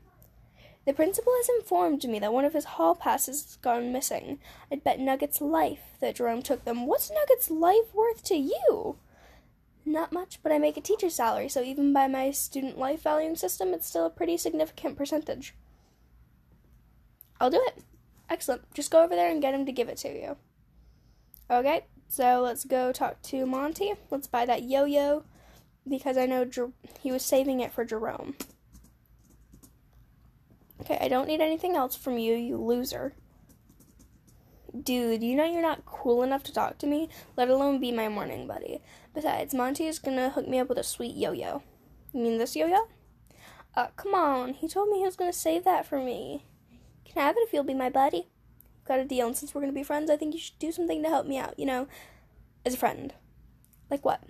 The 0.85 0.93
principal 0.93 1.33
has 1.37 1.49
informed 1.49 2.05
me 2.05 2.19
that 2.19 2.33
one 2.33 2.45
of 2.45 2.53
his 2.53 2.65
hall 2.65 2.95
passes 2.95 3.43
has 3.43 3.57
gone 3.57 3.93
missing. 3.93 4.39
I'd 4.71 4.85
bet 4.85 4.99
Nugget's 5.01 5.41
life 5.41 5.97
that 6.01 6.17
Jerome 6.17 6.43
took 6.43 6.65
them. 6.65 6.87
What's 6.87 7.11
Nugget's 7.11 7.51
life 7.51 7.95
worth 7.95 8.23
to 8.25 8.35
you? 8.37 8.97
Not 9.87 10.13
much, 10.13 10.43
but 10.43 10.53
I 10.53 10.59
make 10.59 10.77
a 10.77 10.83
teacher's 10.83 11.15
salary, 11.15 11.49
so 11.49 11.63
even 11.63 11.93
by 11.93 12.07
my 12.07 12.31
student 12.31 12.79
life 12.79 13.03
valuing 13.03 13.37
system, 13.37 13.73
it's 13.73 13.87
still 13.87 14.07
a 14.07 14.11
pretty 14.11 14.37
significant 14.37 14.97
percentage. 14.97 15.55
I'll 17.41 17.51
do 17.51 17.63
it. 17.67 17.83
Excellent. 18.29 18.73
Just 18.75 18.91
go 18.91 19.03
over 19.03 19.15
there 19.15 19.31
and 19.31 19.43
get 19.43 19.55
him 19.55 19.67
to 19.67 19.73
give 19.73 19.89
it 19.89 19.99
to 19.99 20.09
you. 20.09 20.37
Okay, 21.51 21.87
so 22.09 22.41
let's 22.41 22.65
go 22.65 22.93
talk 22.93 23.21
to 23.23 23.45
Monty. 23.45 23.93
Let's 24.11 24.27
buy 24.27 24.47
that 24.47 24.63
yo 24.63 24.85
yo 24.85 25.25
because 25.87 26.17
I 26.17 26.27
know 26.27 26.45
Jer- 26.45 26.73
he 27.01 27.13
was 27.13 27.23
saving 27.23 27.61
it 27.61 27.73
for 27.73 27.85
Jerome. 27.85 28.35
Okay, 30.85 30.99
I 31.01 31.09
don't 31.09 31.27
need 31.27 31.41
anything 31.41 31.77
else 31.77 31.97
from 31.97 32.19
you, 32.19 32.35
you 32.35 32.59
loser. 32.59 33.15
Dude, 34.79 35.23
you 35.23 35.35
know 35.35 35.47
you're 35.47 35.63
not 35.63 35.87
cool 35.87 36.23
enough 36.23 36.43
to 36.43 36.53
talk 36.53 36.77
to 36.79 36.87
me, 36.87 37.09
let 37.39 37.49
alone 37.49 37.81
be 37.81 37.91
my 37.91 38.11
morning 38.11 38.47
buddy. 38.47 38.83
Besides, 39.15 39.55
Monty 39.55 39.87
is 39.87 39.99
gonna 39.99 40.29
hook 40.29 40.47
me 40.47 40.59
up 40.59 40.69
with 40.69 40.77
a 40.77 40.83
sweet 40.83 41.17
yo 41.17 41.33
yo. 41.33 41.63
You 42.13 42.23
mean 42.23 42.37
this 42.37 42.55
yo 42.55 42.67
yo? 42.67 42.89
Uh, 43.75 43.87
come 43.97 44.15
on, 44.15 44.53
he 44.53 44.69
told 44.69 44.91
me 44.91 44.99
he 44.99 45.07
was 45.07 45.17
gonna 45.17 45.33
save 45.33 45.65
that 45.65 45.87
for 45.87 45.99
me. 45.99 46.45
Can 47.07 47.23
have 47.23 47.37
it 47.39 47.45
if 47.47 47.55
you'll 47.55 47.65
be 47.65 47.73
my 47.73 47.89
buddy. 47.89 48.29
Got 48.87 48.99
a 49.01 49.07
deal, 49.07 49.27
and 49.27 49.37
since 49.37 49.55
we're 49.55 49.63
gonna 49.63 49.73
be 49.73 49.83
friends, 49.83 50.11
I 50.11 50.19
think 50.19 50.35
you 50.35 50.41
should 50.41 50.59
do 50.59 50.71
something 50.71 51.03
to 51.03 51.09
help 51.09 51.27
me 51.27 51.39
out, 51.39 51.59
you 51.59 51.65
know, 51.65 51.89
as 52.67 52.75
a 52.75 52.77
friend. 52.77 53.15
Like 53.91 54.05
what? 54.05 54.23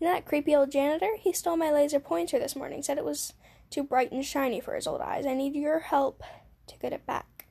You 0.00 0.08
know 0.08 0.14
that 0.14 0.26
creepy 0.26 0.56
old 0.56 0.72
janitor? 0.72 1.10
He 1.20 1.32
stole 1.32 1.56
my 1.56 1.70
laser 1.70 2.00
pointer 2.00 2.40
this 2.40 2.56
morning, 2.56 2.82
said 2.82 2.98
it 2.98 3.04
was 3.04 3.34
too 3.70 3.82
bright 3.82 4.12
and 4.12 4.24
shiny 4.24 4.60
for 4.60 4.74
his 4.74 4.86
old 4.86 5.00
eyes. 5.00 5.26
I 5.26 5.34
need 5.34 5.54
your 5.54 5.78
help 5.78 6.22
to 6.66 6.78
get 6.78 6.92
it 6.92 7.06
back. 7.06 7.46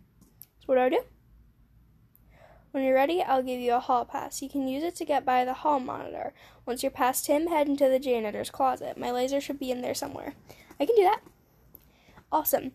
So 0.60 0.66
what 0.68 0.76
do 0.76 0.82
I 0.82 0.90
do? 0.90 1.02
When 2.72 2.84
you're 2.84 2.94
ready, 2.94 3.24
I'll 3.24 3.42
give 3.42 3.60
you 3.60 3.74
a 3.74 3.80
hall 3.80 4.06
pass. 4.06 4.42
You 4.44 4.50
can 4.50 4.68
use 4.68 4.84
it 4.84 4.96
to 4.98 5.06
get 5.06 5.26
by 5.26 5.44
the 5.44 5.54
hall 5.54 5.80
monitor. 5.80 6.34
Once 6.68 6.84
you're 6.84 6.92
past 6.92 7.26
him, 7.26 7.48
head 7.48 7.68
into 7.68 7.90
the 7.90 7.98
janitor's 7.98 8.52
closet. 8.52 8.98
My 8.98 9.10
laser 9.12 9.42
should 9.42 9.58
be 9.58 9.72
in 9.72 9.82
there 9.82 9.96
somewhere. 9.96 10.36
I 10.80 10.86
can 10.86 10.96
do 10.96 11.04
that. 11.04 11.22
Awesome. 12.32 12.74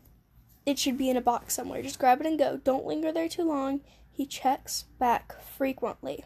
It 0.67 0.79
should 0.79 0.99
be 0.99 1.11
in 1.11 1.17
a 1.17 1.21
box 1.21 1.55
somewhere. 1.55 1.83
Just 1.83 2.01
grab 2.01 2.21
it 2.21 2.27
and 2.27 2.39
go. 2.39 2.57
Don't 2.57 2.87
linger 2.87 3.13
there 3.13 3.29
too 3.29 3.45
long. 3.45 3.83
He 4.11 4.27
checks 4.27 4.85
back 4.99 5.41
frequently. 5.41 6.25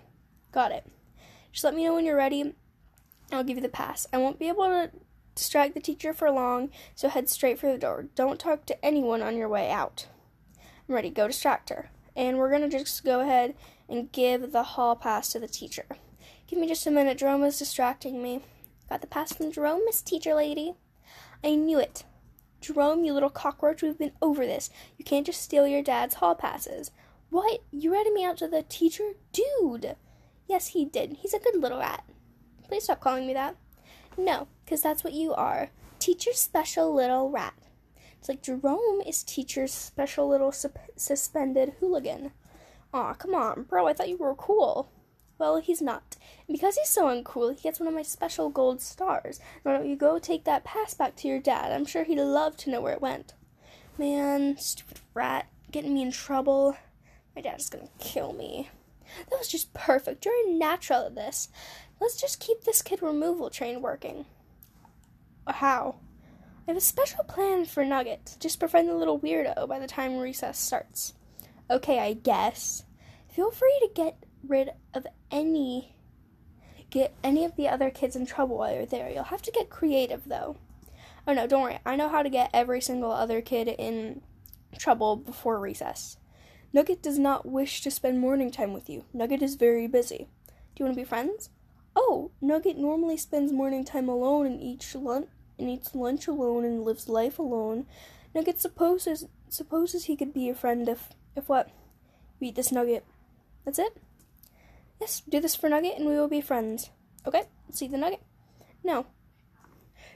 Got 0.51 0.73
it. 0.73 0.87
Just 1.53 1.65
let 1.65 1.75
me 1.75 1.85
know 1.85 1.95
when 1.95 2.07
you're 2.07 2.17
ready. 2.17 2.55
I'll 3.31 3.45
give 3.45 3.57
you 3.57 3.63
the 3.63 3.69
pass. 3.69 4.07
I 4.13 4.17
won't 4.17 4.39
be 4.39 4.49
able 4.49 4.65
to 4.65 4.91
distract 5.39 5.75
the 5.75 5.81
teacher 5.81 6.13
for 6.13 6.31
long, 6.31 6.71
so 6.95 7.09
head 7.09 7.29
straight 7.29 7.59
for 7.59 7.73
the 7.73 7.79
door. 7.79 8.07
Don't 8.15 8.39
talk 8.39 8.67
to 8.67 8.85
anyone 8.85 9.23
on 9.23 9.37
your 9.37 9.49
way 9.49 9.71
out. 9.71 10.07
I'm 10.89 10.95
ready. 10.95 11.11
Go 11.11 11.27
distract 11.27 11.71
her 11.71 11.91
and 12.19 12.37
we're 12.37 12.51
going 12.51 12.69
to 12.69 12.79
just 12.79 13.05
go 13.05 13.21
ahead 13.21 13.55
and 13.89 14.11
give 14.11 14.51
the 14.51 14.65
hall 14.65 14.97
pass 14.97 15.31
to 15.33 15.39
the 15.39 15.47
teacher. 15.47 15.87
Give 16.49 16.59
me 16.59 16.67
just 16.67 16.87
a 16.87 16.91
minute. 16.91 17.19
Jerome 17.19 17.45
is 17.45 17.61
distracting 17.61 18.21
me. 18.21 18.41
Got 18.89 19.03
the 19.03 19.07
pass 19.07 19.33
from 19.33 19.53
Jerome, 19.53 19.83
Miss 19.85 20.03
Teacher 20.03 20.35
Lady. 20.35 20.75
I 21.45 21.55
knew 21.55 21.79
it. 21.79 22.05
Jerome, 22.61 23.05
you 23.05 23.13
little 23.13 23.31
cockroach, 23.31 23.83
we've 23.83 23.97
been 23.97 24.13
over 24.21 24.45
this. 24.45 24.69
You 24.97 25.05
can't 25.05 25.25
just 25.25 25.41
steal 25.41 25.69
your 25.69 25.83
dad's 25.83 26.17
hall 26.17 26.35
passes. 26.35 26.91
What? 27.31 27.63
You 27.71 27.93
ratted 27.93 28.15
me 28.15 28.25
out 28.25 28.39
to 28.39 28.49
the 28.49 28.65
teacher? 28.69 29.13
Dude! 29.33 29.95
Yes, 30.49 30.69
he 30.69 30.85
did. 30.85 31.19
He's 31.21 31.35
a 31.35 31.39
good 31.39 31.55
little 31.55 31.79
rat. 31.79 32.03
Please 32.67 32.85
stop 32.85 32.99
calling 32.99 33.29
me 33.29 33.35
that. 33.35 33.57
No, 34.19 34.49
because 34.65 34.83
that's 34.83 35.05
what 35.05 35.13
you 35.13 35.33
are. 35.33 35.71
Teacher's 36.01 36.39
special 36.39 36.93
little 36.93 37.31
rat. 37.31 37.55
It's 38.19 38.29
like 38.29 38.43
Jerome 38.43 39.01
is 39.07 39.23
teacher's 39.23 39.73
special 39.73 40.29
little 40.29 40.51
su- 40.51 40.73
suspended 40.97 41.75
hooligan. 41.79 42.33
Aw, 42.93 43.15
come 43.15 43.35
on, 43.35 43.63
bro, 43.63 43.87
I 43.87 43.93
thought 43.93 44.09
you 44.09 44.17
were 44.17 44.35
cool. 44.35 44.91
Well, 45.39 45.61
he's 45.61 45.81
not. 45.81 46.17
And 46.49 46.57
because 46.57 46.77
he's 46.77 46.89
so 46.89 47.07
uncool, 47.07 47.55
he 47.55 47.63
gets 47.63 47.79
one 47.79 47.87
of 47.87 47.95
my 47.95 48.03
special 48.03 48.51
gold 48.51 48.81
stars. 48.81 49.39
Why 49.63 49.73
don't 49.73 49.89
you 49.89 49.95
go 49.95 50.19
take 50.19 50.43
that 50.45 50.65
pass 50.65 50.95
back 50.95 51.15
to 51.17 51.29
your 51.29 51.39
dad? 51.39 51.71
I'm 51.71 51.87
sure 51.87 52.03
he'd 52.03 52.21
love 52.21 52.57
to 52.59 52.71
know 52.71 52.81
where 52.81 52.95
it 52.95 53.01
went. 53.01 53.35
Man, 53.97 54.57
stupid 54.59 54.99
rat, 55.15 55.47
getting 55.71 55.95
me 55.95 56.03
in 56.03 56.11
trouble. 56.11 56.77
My 57.37 57.43
dad's 57.43 57.69
gonna 57.69 57.89
kill 58.01 58.33
me. 58.33 58.69
That 59.31 59.39
was 59.39 59.49
just 59.49 59.73
perfect. 59.75 60.25
You're 60.25 60.35
a 60.49 60.51
natural 60.51 61.07
at 61.07 61.15
this. 61.15 61.49
Let's 62.01 62.21
just 62.21 62.41
keep 62.41 62.65
this 62.65 62.83
kid 62.83 63.03
removal 63.03 63.51
train 63.51 63.83
working. 63.83 64.27
How? 65.47 65.97
I 66.67 66.71
have 66.71 66.77
a 66.77 66.81
special 66.81 67.25
plan 67.25 67.65
for 67.65 67.85
Nugget. 67.85 68.37
Just 68.41 68.61
befriend 68.61 68.89
the 68.89 68.95
little 68.95 69.19
weirdo 69.19 69.67
by 69.69 69.79
the 69.79 69.87
time 69.87 70.19
recess 70.19 70.59
starts. 70.59 71.15
Okay, 71.71 71.99
I 71.99 72.13
guess. 72.13 72.85
Feel 73.29 73.51
free 73.51 73.77
to 73.81 73.91
get 73.95 74.25
rid 74.47 74.71
of 74.95 75.07
any 75.31 75.95
get 76.91 77.15
any 77.23 77.45
of 77.45 77.55
the 77.57 77.69
other 77.69 77.91
kids 77.91 78.17
in 78.17 78.25
trouble 78.25 78.59
while 78.59 78.75
you're 78.75 78.87
there. 78.87 79.11
You'll 79.11 79.25
have 79.25 79.43
to 79.43 79.51
get 79.51 79.69
creative 79.69 80.25
though. 80.27 80.57
Oh 81.27 81.35
no, 81.35 81.47
don't 81.47 81.63
worry. 81.63 81.79
I 81.85 81.97
know 81.97 82.09
how 82.09 82.23
to 82.23 82.31
get 82.31 82.51
every 82.55 82.81
single 82.81 83.13
other 83.13 83.43
kid 83.43 83.69
in 83.69 84.23
trouble 84.79 85.17
before 85.17 85.61
recess. 85.61 86.17
Nugget 86.73 87.03
does 87.03 87.19
not 87.19 87.47
wish 87.47 87.83
to 87.83 87.91
spend 87.91 88.21
morning 88.21 88.51
time 88.51 88.73
with 88.73 88.89
you. 88.89 89.05
Nugget 89.13 89.43
is 89.43 89.55
very 89.55 89.87
busy. 89.87 90.29
Do 90.47 90.55
you 90.83 90.85
want 90.85 90.97
to 90.97 91.03
be 91.03 91.09
friends? 91.09 91.51
Oh, 92.01 92.31
Nugget 92.41 92.79
normally 92.79 93.17
spends 93.17 93.53
morning 93.53 93.85
time 93.85 94.09
alone 94.09 94.47
in 94.47 94.61
each 94.61 94.95
lunch 94.95 95.27
and 95.59 95.69
eats 95.69 95.97
lunch 95.97 96.29
alone 96.29 96.65
and 96.65 96.85
lives 96.85 97.09
life 97.09 97.41
alone. 97.41 97.87
Nugget 98.37 98.61
supposes 98.61 99.27
supposes 99.49 100.05
he 100.05 100.15
could 100.15 100.33
be 100.33 100.49
a 100.49 100.55
friend 100.55 100.89
if 100.89 101.09
if 101.35 101.49
what? 101.49 101.71
You 102.39 102.49
eat 102.49 102.55
this 102.55 102.71
nugget. 102.71 103.05
That's 103.65 103.81
it? 103.81 103.97
Yes, 105.01 105.23
do 105.29 105.41
this 105.41 105.57
for 105.57 105.69
Nugget 105.69 105.99
and 105.99 106.07
we 106.07 106.15
will 106.15 106.29
be 106.29 106.41
friends. 106.41 106.91
Okay, 107.27 107.43
eat 107.81 107.91
the 107.91 107.99
nugget. 107.99 108.23
Now. 108.85 109.07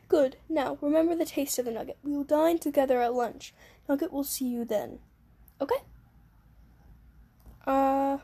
Good. 0.09 0.37
Now, 0.49 0.79
remember 0.81 1.17
the 1.17 1.25
taste 1.25 1.59
of 1.59 1.65
the 1.65 1.73
nugget. 1.73 1.99
We 2.05 2.13
will 2.13 2.23
dine 2.23 2.61
together 2.61 3.03
at 3.03 3.13
lunch. 3.13 3.55
Nugget 3.89 4.13
will 4.13 4.23
see 4.23 4.47
you 4.47 4.65
then. 4.65 5.01
Okay? 5.61 5.83
Uh 7.67 8.19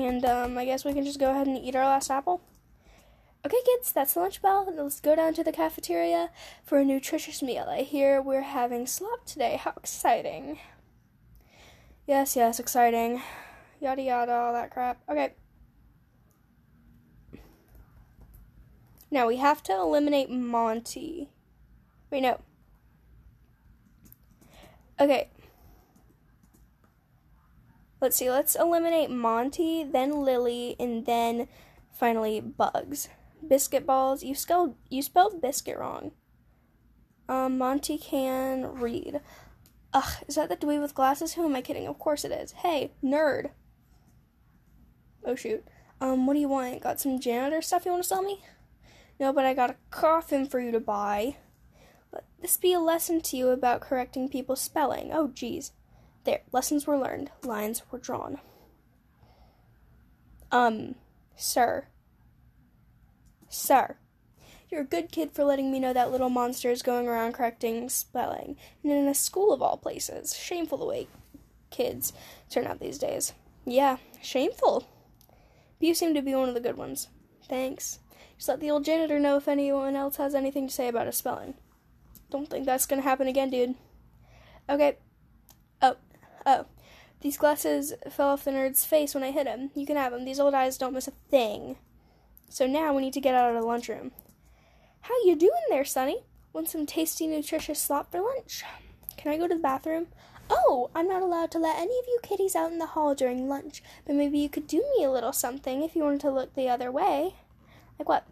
And 0.00 0.24
um 0.24 0.56
I 0.56 0.64
guess 0.64 0.82
we 0.82 0.94
can 0.94 1.04
just 1.04 1.20
go 1.20 1.30
ahead 1.30 1.46
and 1.46 1.58
eat 1.58 1.76
our 1.76 1.84
last 1.84 2.10
apple. 2.10 2.40
Okay, 3.44 3.58
kids, 3.66 3.92
that's 3.92 4.14
the 4.14 4.20
lunch 4.20 4.40
bell. 4.40 4.72
Let's 4.74 4.98
go 5.00 5.14
down 5.14 5.34
to 5.34 5.44
the 5.44 5.52
cafeteria 5.52 6.30
for 6.64 6.78
a 6.78 6.84
nutritious 6.84 7.42
meal. 7.42 7.66
I 7.68 7.82
hear 7.82 8.20
we're 8.20 8.40
having 8.40 8.86
slop 8.86 9.26
today. 9.26 9.60
How 9.62 9.74
exciting! 9.76 10.58
Yes, 12.06 12.34
yes, 12.34 12.58
exciting. 12.58 13.20
Yada 13.78 14.02
yada, 14.02 14.32
all 14.32 14.52
that 14.54 14.70
crap. 14.70 14.98
Okay. 15.06 15.34
Now 19.10 19.26
we 19.26 19.36
have 19.36 19.62
to 19.64 19.72
eliminate 19.74 20.30
Monty. 20.30 21.28
Wait, 22.10 22.22
no. 22.22 22.40
Okay. 24.98 25.28
Let's 28.00 28.16
see, 28.16 28.30
let's 28.30 28.56
eliminate 28.56 29.10
Monty, 29.10 29.84
then 29.84 30.22
Lily, 30.22 30.74
and 30.80 31.04
then 31.04 31.48
finally 31.92 32.40
Bugs 32.40 33.08
biscuit 33.46 33.86
balls. 33.86 34.22
You 34.22 34.34
spelled 34.34 34.74
you 34.88 35.02
spelled 35.02 35.40
biscuit 35.40 35.78
wrong. 35.78 36.12
Um, 37.28 37.58
Monty 37.58 37.98
can 37.98 38.74
read. 38.74 39.20
Ugh, 39.92 40.12
is 40.28 40.36
that 40.36 40.48
the 40.48 40.56
dweeb 40.56 40.80
with 40.80 40.94
glasses? 40.94 41.34
Who 41.34 41.44
am 41.44 41.56
I 41.56 41.62
kidding? 41.62 41.86
Of 41.86 41.98
course 41.98 42.24
it 42.24 42.32
is. 42.32 42.52
Hey, 42.52 42.92
nerd. 43.02 43.50
Oh 45.24 45.34
shoot. 45.34 45.64
Um, 46.00 46.26
what 46.26 46.34
do 46.34 46.40
you 46.40 46.48
want? 46.48 46.82
Got 46.82 47.00
some 47.00 47.20
janitor 47.20 47.60
stuff 47.60 47.84
you 47.84 47.90
want 47.90 48.02
to 48.02 48.08
sell 48.08 48.22
me? 48.22 48.42
No, 49.18 49.32
but 49.32 49.44
I 49.44 49.52
got 49.52 49.70
a 49.70 49.76
coffin 49.90 50.46
for 50.46 50.58
you 50.60 50.72
to 50.72 50.80
buy. 50.80 51.36
Let 52.12 52.24
this 52.40 52.56
be 52.56 52.72
a 52.72 52.80
lesson 52.80 53.20
to 53.20 53.36
you 53.36 53.48
about 53.50 53.82
correcting 53.82 54.30
people's 54.30 54.62
spelling. 54.62 55.10
Oh, 55.12 55.28
geez. 55.28 55.72
There, 56.24 56.42
lessons 56.52 56.86
were 56.86 56.98
learned, 56.98 57.30
lines 57.42 57.82
were 57.90 57.98
drawn. 57.98 58.38
Um, 60.52 60.96
sir, 61.36 61.86
Sir, 63.52 63.96
you're 64.70 64.82
a 64.82 64.84
good 64.84 65.10
kid 65.10 65.32
for 65.32 65.42
letting 65.42 65.72
me 65.72 65.80
know 65.80 65.92
that 65.92 66.12
little 66.12 66.30
monster 66.30 66.70
is 66.70 66.82
going 66.82 67.08
around 67.08 67.32
correcting 67.32 67.88
spelling, 67.88 68.56
and 68.84 68.92
in 68.92 69.08
a 69.08 69.14
school 69.14 69.52
of 69.52 69.60
all 69.60 69.76
places. 69.76 70.36
Shameful 70.36 70.78
the 70.78 70.86
way 70.86 71.08
kids 71.70 72.12
turn 72.48 72.68
out 72.68 72.78
these 72.78 72.96
days. 72.96 73.32
Yeah, 73.64 73.96
shameful. 74.22 74.86
But 75.80 75.88
you 75.88 75.94
seem 75.94 76.14
to 76.14 76.22
be 76.22 76.32
one 76.32 76.48
of 76.48 76.54
the 76.54 76.60
good 76.60 76.76
ones. 76.76 77.08
Thanks. 77.48 77.98
Just 78.36 78.48
let 78.48 78.60
the 78.60 78.70
old 78.70 78.84
janitor 78.84 79.18
know 79.18 79.36
if 79.36 79.48
anyone 79.48 79.96
else 79.96 80.16
has 80.16 80.36
anything 80.36 80.68
to 80.68 80.72
say 80.72 80.86
about 80.86 81.06
his 81.06 81.16
spelling. 81.16 81.54
Don't 82.30 82.48
think 82.48 82.66
that's 82.66 82.86
gonna 82.86 83.02
happen 83.02 83.26
again, 83.26 83.50
dude. 83.50 83.74
Okay. 84.68 84.96
Oh, 85.82 85.96
oh. 86.50 86.66
These 87.20 87.36
glasses 87.36 87.92
fell 88.10 88.28
off 88.28 88.44
the 88.44 88.50
nerd's 88.50 88.86
face 88.86 89.14
when 89.14 89.22
I 89.22 89.30
hit 89.30 89.46
him. 89.46 89.70
You 89.74 89.84
can 89.84 89.96
have 89.96 90.12
them. 90.12 90.24
These 90.24 90.40
old 90.40 90.54
eyes 90.54 90.78
don't 90.78 90.94
miss 90.94 91.08
a 91.08 91.12
thing. 91.30 91.76
So 92.48 92.66
now 92.66 92.94
we 92.94 93.02
need 93.02 93.12
to 93.12 93.20
get 93.20 93.34
out 93.34 93.54
of 93.54 93.60
the 93.60 93.66
lunchroom. 93.66 94.12
How 95.02 95.14
you 95.24 95.36
doing 95.36 95.62
there, 95.68 95.84
Sonny? 95.84 96.24
Want 96.52 96.68
some 96.68 96.86
tasty, 96.86 97.26
nutritious 97.26 97.78
slop 97.78 98.10
for 98.10 98.20
lunch? 98.20 98.64
Can 99.16 99.32
I 99.32 99.36
go 99.36 99.46
to 99.46 99.54
the 99.54 99.60
bathroom? 99.60 100.06
Oh, 100.48 100.90
I'm 100.94 101.06
not 101.06 101.22
allowed 101.22 101.50
to 101.52 101.58
let 101.58 101.76
any 101.76 101.96
of 101.98 102.06
you 102.08 102.18
kiddies 102.22 102.56
out 102.56 102.72
in 102.72 102.78
the 102.78 102.86
hall 102.86 103.14
during 103.14 103.48
lunch, 103.48 103.82
but 104.04 104.16
maybe 104.16 104.38
you 104.38 104.48
could 104.48 104.66
do 104.66 104.82
me 104.96 105.04
a 105.04 105.10
little 105.10 105.32
something 105.32 105.82
if 105.82 105.94
you 105.94 106.02
wanted 106.02 106.22
to 106.22 106.30
look 106.30 106.54
the 106.54 106.68
other 106.68 106.90
way. 106.90 107.34
Like 107.98 108.08
what? 108.08 108.26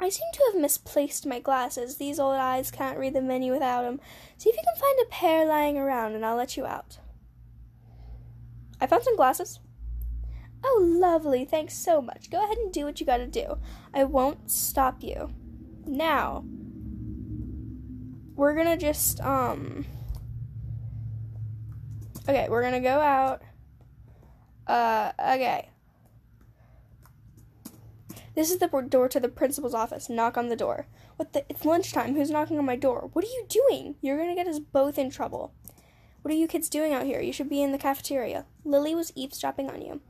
I 0.00 0.10
seem 0.10 0.30
to 0.34 0.50
have 0.52 0.60
misplaced 0.60 1.24
my 1.24 1.40
glasses. 1.40 1.96
These 1.96 2.20
old 2.20 2.36
eyes 2.36 2.70
can't 2.70 2.98
read 2.98 3.14
the 3.14 3.22
menu 3.22 3.52
without 3.52 3.84
'em. 3.84 4.00
See 4.36 4.50
if 4.50 4.56
you 4.56 4.62
can 4.62 4.80
find 4.80 4.98
a 5.00 5.10
pair 5.10 5.46
lying 5.46 5.78
around, 5.78 6.14
and 6.14 6.26
I'll 6.26 6.36
let 6.36 6.56
you 6.56 6.66
out. 6.66 6.98
I 8.80 8.86
found 8.86 9.02
some 9.02 9.16
glasses. 9.16 9.60
Oh, 10.64 10.82
lovely. 10.82 11.44
Thanks 11.44 11.74
so 11.74 12.00
much. 12.00 12.30
Go 12.30 12.42
ahead 12.42 12.58
and 12.58 12.72
do 12.72 12.84
what 12.84 13.00
you 13.00 13.06
gotta 13.06 13.26
do. 13.26 13.58
I 13.94 14.04
won't 14.04 14.50
stop 14.50 15.02
you. 15.02 15.30
Now, 15.86 16.44
we're 18.34 18.54
gonna 18.54 18.76
just, 18.76 19.20
um. 19.20 19.86
Okay, 22.28 22.48
we're 22.48 22.62
gonna 22.62 22.80
go 22.80 23.00
out. 23.00 23.42
Uh, 24.66 25.12
okay. 25.18 25.70
This 28.34 28.52
is 28.52 28.58
the 28.58 28.68
door 28.88 29.08
to 29.08 29.18
the 29.18 29.28
principal's 29.28 29.74
office. 29.74 30.08
Knock 30.08 30.36
on 30.36 30.48
the 30.48 30.54
door. 30.54 30.86
What 31.16 31.32
the? 31.32 31.44
It's 31.48 31.64
lunchtime. 31.64 32.14
Who's 32.14 32.30
knocking 32.30 32.58
on 32.58 32.64
my 32.64 32.76
door? 32.76 33.10
What 33.12 33.24
are 33.24 33.28
you 33.28 33.46
doing? 33.48 33.96
You're 34.00 34.16
gonna 34.16 34.36
get 34.36 34.46
us 34.46 34.60
both 34.60 34.98
in 34.98 35.10
trouble. 35.10 35.52
What 36.22 36.34
are 36.34 36.36
you 36.36 36.48
kids 36.48 36.68
doing 36.68 36.92
out 36.92 37.06
here? 37.06 37.20
You 37.20 37.32
should 37.32 37.48
be 37.48 37.62
in 37.62 37.72
the 37.72 37.78
cafeteria. 37.78 38.44
Lily 38.64 38.94
was 38.94 39.12
eavesdropping 39.14 39.70
on 39.70 39.82
you. 39.82 40.00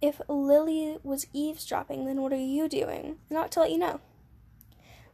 If 0.00 0.20
Lily 0.28 0.98
was 1.02 1.26
eavesdropping, 1.32 2.04
then 2.04 2.20
what 2.20 2.32
are 2.32 2.36
you 2.36 2.68
doing? 2.68 3.16
Not 3.30 3.50
to 3.52 3.60
let 3.60 3.70
you 3.70 3.78
know. 3.78 4.00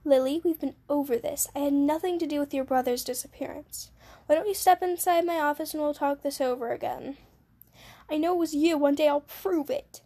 Lily, 0.04 0.40
we've 0.44 0.58
been 0.58 0.74
over 0.88 1.16
this. 1.16 1.48
I 1.54 1.60
had 1.60 1.72
nothing 1.72 2.18
to 2.18 2.26
do 2.26 2.40
with 2.40 2.52
your 2.52 2.64
brother's 2.64 3.04
disappearance. 3.04 3.90
Why 4.26 4.34
don't 4.34 4.48
you 4.48 4.54
step 4.54 4.82
inside 4.82 5.24
my 5.24 5.38
office 5.38 5.72
and 5.74 5.82
we'll 5.82 5.94
talk 5.94 6.22
this 6.22 6.40
over 6.40 6.72
again? 6.72 7.16
I 8.10 8.16
know 8.16 8.34
it 8.34 8.38
was 8.38 8.54
you. 8.54 8.76
One 8.76 8.96
day 8.96 9.08
I'll 9.08 9.20
prove 9.20 9.70
it. 9.70 10.02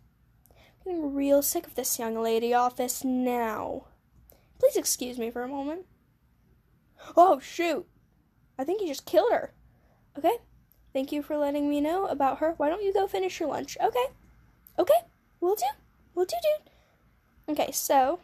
I'm 0.51 0.93
getting 0.93 1.15
real 1.15 1.43
sick 1.43 1.67
of 1.67 1.75
this 1.75 1.99
young 1.99 2.21
lady 2.21 2.53
office 2.53 3.05
now. 3.05 3.87
Please 4.59 4.77
excuse 4.77 5.19
me 5.19 5.31
for 5.31 5.43
a 5.43 5.49
moment. 5.49 5.87
Oh, 7.17 7.41
shoot. 7.41 7.87
I 8.59 8.65
think 8.65 8.81
he 8.81 8.89
just 8.89 9.07
killed 9.07 9.33
her. 9.33 9.53
Okay. 10.19 10.39
Thank 10.93 11.13
you 11.13 11.23
for 11.23 11.37
letting 11.37 11.69
me 11.69 11.81
know 11.81 12.07
about 12.07 12.39
her. 12.39 12.55
Why 12.57 12.69
don't 12.69 12.83
you 12.83 12.93
go 12.93 13.07
finish 13.07 13.39
your 13.39 13.51
lunch? 13.51 13.77
Okay. 13.83 14.07
Okay. 14.79 15.01
We'll 15.41 15.57
do. 15.57 15.67
We'll 16.15 16.25
do, 16.25 16.37
dude. 16.43 16.73
Okay, 17.49 17.71
so 17.71 18.19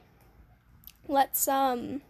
let's 1.07 1.47
um 1.47 2.01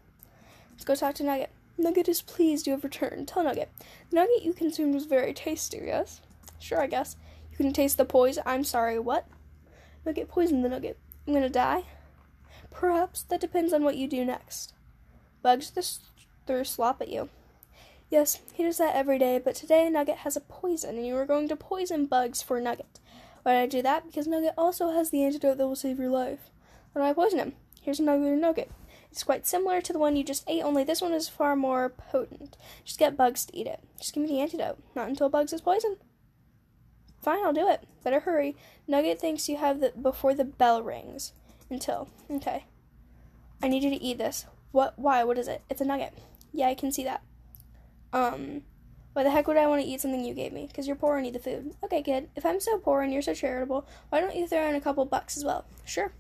let's 0.71 0.85
go 0.85 0.95
talk 0.95 1.15
to 1.17 1.25
Nugget. 1.25 1.51
Nugget 1.77 2.09
is 2.09 2.23
pleased 2.23 2.67
you 2.67 2.73
have 2.73 2.85
returned. 2.85 3.29
Tell 3.29 3.43
Nugget. 3.43 3.71
The 4.11 4.17
nugget 4.17 4.43
you 4.43 4.53
consumed 4.53 4.95
was 4.95 5.07
very 5.07 5.35
tasty, 5.35 5.81
yes? 5.85 6.21
Sure, 6.59 6.81
I 6.81 6.87
guess. 6.87 7.17
You 7.51 7.57
can 7.57 7.73
taste 7.73 7.99
the 7.99 8.05
poison. 8.05 8.43
I'm 8.47 8.65
sorry, 8.65 8.99
what? 8.99 9.27
Nugget 10.07 10.29
poisoned 10.29 10.65
the 10.65 10.69
nugget. 10.69 10.99
I'm 11.27 11.35
gonna 11.35 11.51
die? 11.51 11.85
Perhaps 12.71 13.25
that 13.25 13.41
depends 13.41 13.73
on 13.73 13.85
what 13.85 13.97
you 13.97 14.09
do 14.09 14.25
next. 14.25 14.73
Bugs 15.43 15.71
just 15.71 16.05
threw 16.47 16.65
slop 16.65 17.03
at 17.03 17.09
you. 17.09 17.29
Yes, 18.13 18.41
he 18.53 18.63
does 18.63 18.77
that 18.77 18.95
every 18.95 19.19
day, 19.19 19.39
but 19.43 19.55
today 19.55 19.89
Nugget 19.89 20.19
has 20.19 20.37
a 20.37 20.41
poison, 20.43 20.99
and 20.99 21.07
you 21.07 21.17
are 21.17 21.25
going 21.25 21.49
to 21.49 21.57
poison 21.57 22.05
Bugs 22.05 22.43
for 22.43 22.61
Nugget. 22.61 23.01
Why 23.43 23.55
did 23.55 23.63
I 23.63 23.67
do 23.67 23.81
that? 23.81 24.05
Because 24.05 24.27
Nugget 24.27 24.53
also 24.59 24.91
has 24.91 25.09
the 25.09 25.25
antidote 25.25 25.57
that 25.57 25.67
will 25.67 25.75
save 25.75 25.99
your 25.99 26.11
life. 26.11 26.51
Why 26.93 27.01
do 27.01 27.09
I 27.09 27.15
poison 27.15 27.39
him? 27.39 27.53
Here's 27.81 28.01
another 28.01 28.37
Nugget. 28.37 28.71
It's 29.11 29.25
quite 29.25 29.47
similar 29.47 29.81
to 29.81 29.95
the 29.95 29.99
one 29.99 30.15
you 30.15 30.25
just 30.25 30.45
ate, 30.47 30.63
only 30.63 30.85
this 30.85 31.01
one 31.01 31.15
is 31.15 31.31
far 31.31 31.57
more 31.57 31.89
potent. 31.89 32.59
Just 32.85 32.99
get 32.99 33.17
Bugs 33.17 33.47
to 33.47 33.57
eat 33.57 33.67
it. 33.67 33.81
Just 33.97 34.13
give 34.13 34.23
me 34.23 34.29
the 34.29 34.41
antidote. 34.41 34.77
Not 34.95 35.09
until 35.09 35.31
Bugs 35.31 35.55
is 35.55 35.63
poisoned. 35.63 35.97
Fine, 37.23 37.43
I'll 37.43 37.55
do 37.55 37.67
it. 37.67 37.89
Better 38.05 38.21
hurry. 38.21 38.57
Nugget 38.87 39.21
thinks 39.21 39.49
you 39.49 39.57
have 39.57 39.81
the 39.81 39.91
before 39.91 40.35
the 40.35 40.45
bell 40.45 40.83
rings. 40.83 41.33
Until. 41.71 42.11
Okay. 42.31 42.67
I 43.63 43.69
need 43.69 43.83
you 43.83 43.89
to 43.89 44.03
eat 44.03 44.19
this. 44.19 44.45
What 44.71 44.99
why? 44.99 45.25
What 45.25 45.39
is 45.39 45.49
it? 45.49 45.63
It's 45.71 45.81
a 45.81 45.87
nugget. 45.87 46.13
Yeah, 46.53 46.69
I 46.69 46.75
can 46.75 46.93
see 46.93 47.05
that. 47.05 47.23
Um 48.13 48.63
why 49.13 49.25
the 49.25 49.31
heck 49.31 49.47
would 49.47 49.59
I 49.59 49.67
want 49.67 49.83
to 49.83 49.89
eat 49.89 50.01
something 50.01 50.25
you 50.25 50.33
gave 50.35 50.53
me? 50.53 50.67
Because 50.67 50.87
you're 50.87 50.97
poor 50.97 51.17
and 51.17 51.25
need 51.25 51.35
the 51.35 51.39
food. 51.39 51.75
Okay, 51.85 52.03
kid. 52.03 52.31
If 52.35 52.47
I'm 52.47 52.61
so 52.61 52.79
poor 52.79 53.03
and 53.03 53.13
you're 53.13 53.21
so 53.21 53.35
charitable, 53.35 53.87
why 54.09 54.21
don't 54.21 54.35
you 54.35 54.47
throw 54.47 54.67
in 54.69 54.75
a 54.75 54.81
couple 54.81 55.05
bucks 55.05 55.37
as 55.37 55.45
well? 55.45 55.67
Sure. 55.85 56.13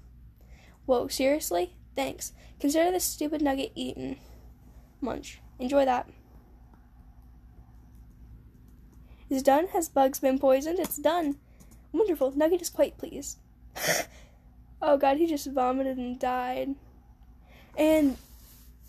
Whoa, 0.84 1.08
seriously? 1.08 1.74
Thanks. 1.96 2.32
Consider 2.60 2.90
this 2.90 3.04
stupid 3.04 3.40
nugget 3.40 3.72
eaten. 3.74 4.16
Munch. 5.00 5.40
Enjoy 5.58 5.84
that. 5.86 6.06
Is 9.30 9.42
done? 9.42 9.68
Has 9.68 9.88
Bugs 9.88 10.20
been 10.20 10.38
poisoned? 10.38 10.78
It's 10.78 10.98
done. 10.98 11.36
Wonderful. 11.92 12.32
Nugget 12.32 12.60
is 12.60 12.68
quite 12.68 12.98
pleased. 12.98 13.38
oh 14.82 14.98
god, 14.98 15.16
he 15.16 15.26
just 15.26 15.50
vomited 15.50 15.96
and 15.96 16.18
died. 16.18 16.74
And 17.76 18.18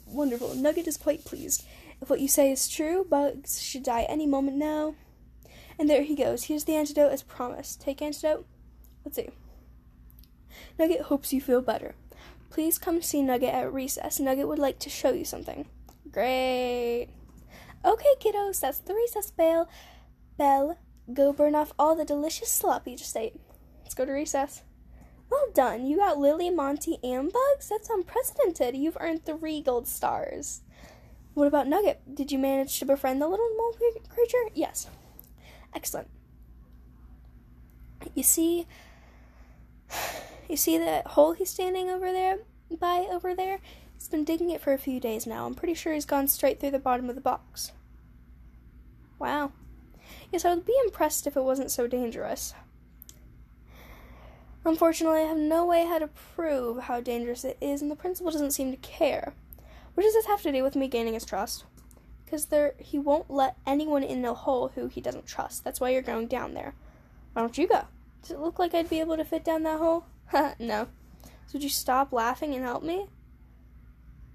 wonderful. 0.05 0.55
Nugget 0.55 0.87
is 0.87 0.97
quite 0.97 1.23
pleased. 1.23 1.65
If 2.03 2.09
what 2.09 2.19
you 2.19 2.27
say 2.27 2.51
is 2.51 2.67
true, 2.67 3.05
Bugs 3.09 3.61
should 3.61 3.83
die 3.83 4.05
any 4.09 4.27
moment 4.27 4.57
now. 4.57 4.95
And 5.79 5.89
there 5.89 6.03
he 6.03 6.17
goes. 6.17 6.43
Here's 6.43 6.65
the 6.65 6.75
antidote 6.75 7.13
as 7.13 7.23
promised. 7.23 7.79
Take 7.79 8.01
antidote. 8.01 8.45
Let's 9.05 9.15
see. 9.15 9.29
Nugget 10.77 11.03
hopes 11.03 11.31
you 11.31 11.39
feel 11.39 11.61
better. 11.61 11.95
Please 12.49 12.77
come 12.77 13.01
see 13.01 13.21
Nugget 13.21 13.53
at 13.53 13.71
recess. 13.71 14.19
Nugget 14.19 14.49
would 14.49 14.59
like 14.59 14.79
to 14.79 14.89
show 14.89 15.13
you 15.13 15.23
something. 15.23 15.65
Great. 16.11 17.07
Okay, 17.85 18.13
kiddos, 18.19 18.59
that's 18.59 18.79
the 18.79 18.93
recess 18.93 19.31
bell. 19.31 19.69
Bell, 20.37 20.77
go 21.13 21.31
burn 21.31 21.55
off 21.55 21.71
all 21.79 21.95
the 21.95 22.03
delicious 22.03 22.49
slop 22.49 22.85
you 22.85 22.97
just 22.97 23.15
ate. 23.15 23.39
Let's 23.81 23.95
go 23.95 24.03
to 24.03 24.11
recess. 24.11 24.63
Well 25.29 25.47
done. 25.53 25.85
You 25.85 25.95
got 25.99 26.19
Lily, 26.19 26.49
Monty, 26.49 26.97
and 27.01 27.31
Bugs? 27.31 27.69
That's 27.69 27.89
unprecedented. 27.89 28.75
You've 28.75 28.97
earned 28.99 29.23
three 29.25 29.61
gold 29.61 29.87
stars. 29.87 30.63
What 31.33 31.47
about 31.47 31.67
Nugget? 31.67 32.01
Did 32.13 32.31
you 32.31 32.37
manage 32.37 32.77
to 32.79 32.85
befriend 32.85 33.21
the 33.21 33.27
little 33.27 33.49
mole 33.57 33.75
creature? 34.09 34.49
Yes. 34.53 34.87
Excellent. 35.75 36.07
You 38.13 38.23
see, 38.23 38.67
you 40.47 40.57
see 40.57 40.77
that 40.77 41.07
hole 41.07 41.33
he's 41.33 41.49
standing 41.49 41.89
over 41.89 42.11
there, 42.11 42.39
by 42.79 43.07
over 43.11 43.33
there? 43.33 43.59
He's 43.95 44.09
been 44.09 44.23
digging 44.23 44.49
it 44.49 44.61
for 44.61 44.73
a 44.73 44.77
few 44.77 44.99
days 44.99 45.25
now. 45.25 45.45
I'm 45.45 45.55
pretty 45.55 45.73
sure 45.73 45.93
he's 45.93 46.05
gone 46.05 46.27
straight 46.27 46.59
through 46.59 46.71
the 46.71 46.79
bottom 46.79 47.09
of 47.09 47.15
the 47.15 47.21
box. 47.21 47.71
Wow. 49.17 49.53
Yes, 50.31 50.45
I 50.45 50.53
would 50.53 50.65
be 50.65 50.75
impressed 50.83 51.25
if 51.25 51.37
it 51.37 51.43
wasn't 51.43 51.71
so 51.71 51.87
dangerous. 51.87 52.53
Unfortunately, 54.65 55.21
I 55.21 55.27
have 55.27 55.37
no 55.37 55.65
way 55.65 55.85
how 55.85 55.99
to 55.99 56.07
prove 56.07 56.83
how 56.83 57.01
dangerous 57.01 57.43
it 57.43 57.57
is, 57.59 57.81
and 57.81 57.89
the 57.89 57.95
principal 57.95 58.31
doesn't 58.31 58.51
seem 58.51 58.71
to 58.71 58.77
care. 58.77 59.33
What 59.93 60.03
does 60.03 60.13
this 60.13 60.25
have 60.25 60.41
to 60.41 60.51
do 60.51 60.63
with 60.63 60.75
me 60.75 60.87
gaining 60.87 61.13
his 61.13 61.25
trust? 61.25 61.65
Because 62.25 62.45
there, 62.45 62.73
he 62.79 62.97
won't 62.97 63.29
let 63.29 63.57
anyone 63.65 64.03
in 64.03 64.21
the 64.21 64.33
hole 64.33 64.71
who 64.75 64.87
he 64.87 65.01
doesn't 65.01 65.27
trust. 65.27 65.63
That's 65.63 65.79
why 65.79 65.89
you're 65.89 66.01
going 66.01 66.27
down 66.27 66.53
there. 66.53 66.73
Why 67.33 67.41
don't 67.41 67.57
you 67.57 67.67
go? 67.67 67.85
Does 68.21 68.31
it 68.31 68.39
look 68.39 68.57
like 68.57 68.73
I'd 68.73 68.89
be 68.89 68.99
able 68.99 69.17
to 69.17 69.25
fit 69.25 69.43
down 69.43 69.63
that 69.63 69.79
hole? 69.79 70.05
no. 70.59 70.87
So 71.45 71.53
would 71.53 71.63
you 71.63 71.69
stop 71.69 72.11
laughing 72.11 72.53
and 72.53 72.63
help 72.63 72.83
me? 72.83 73.07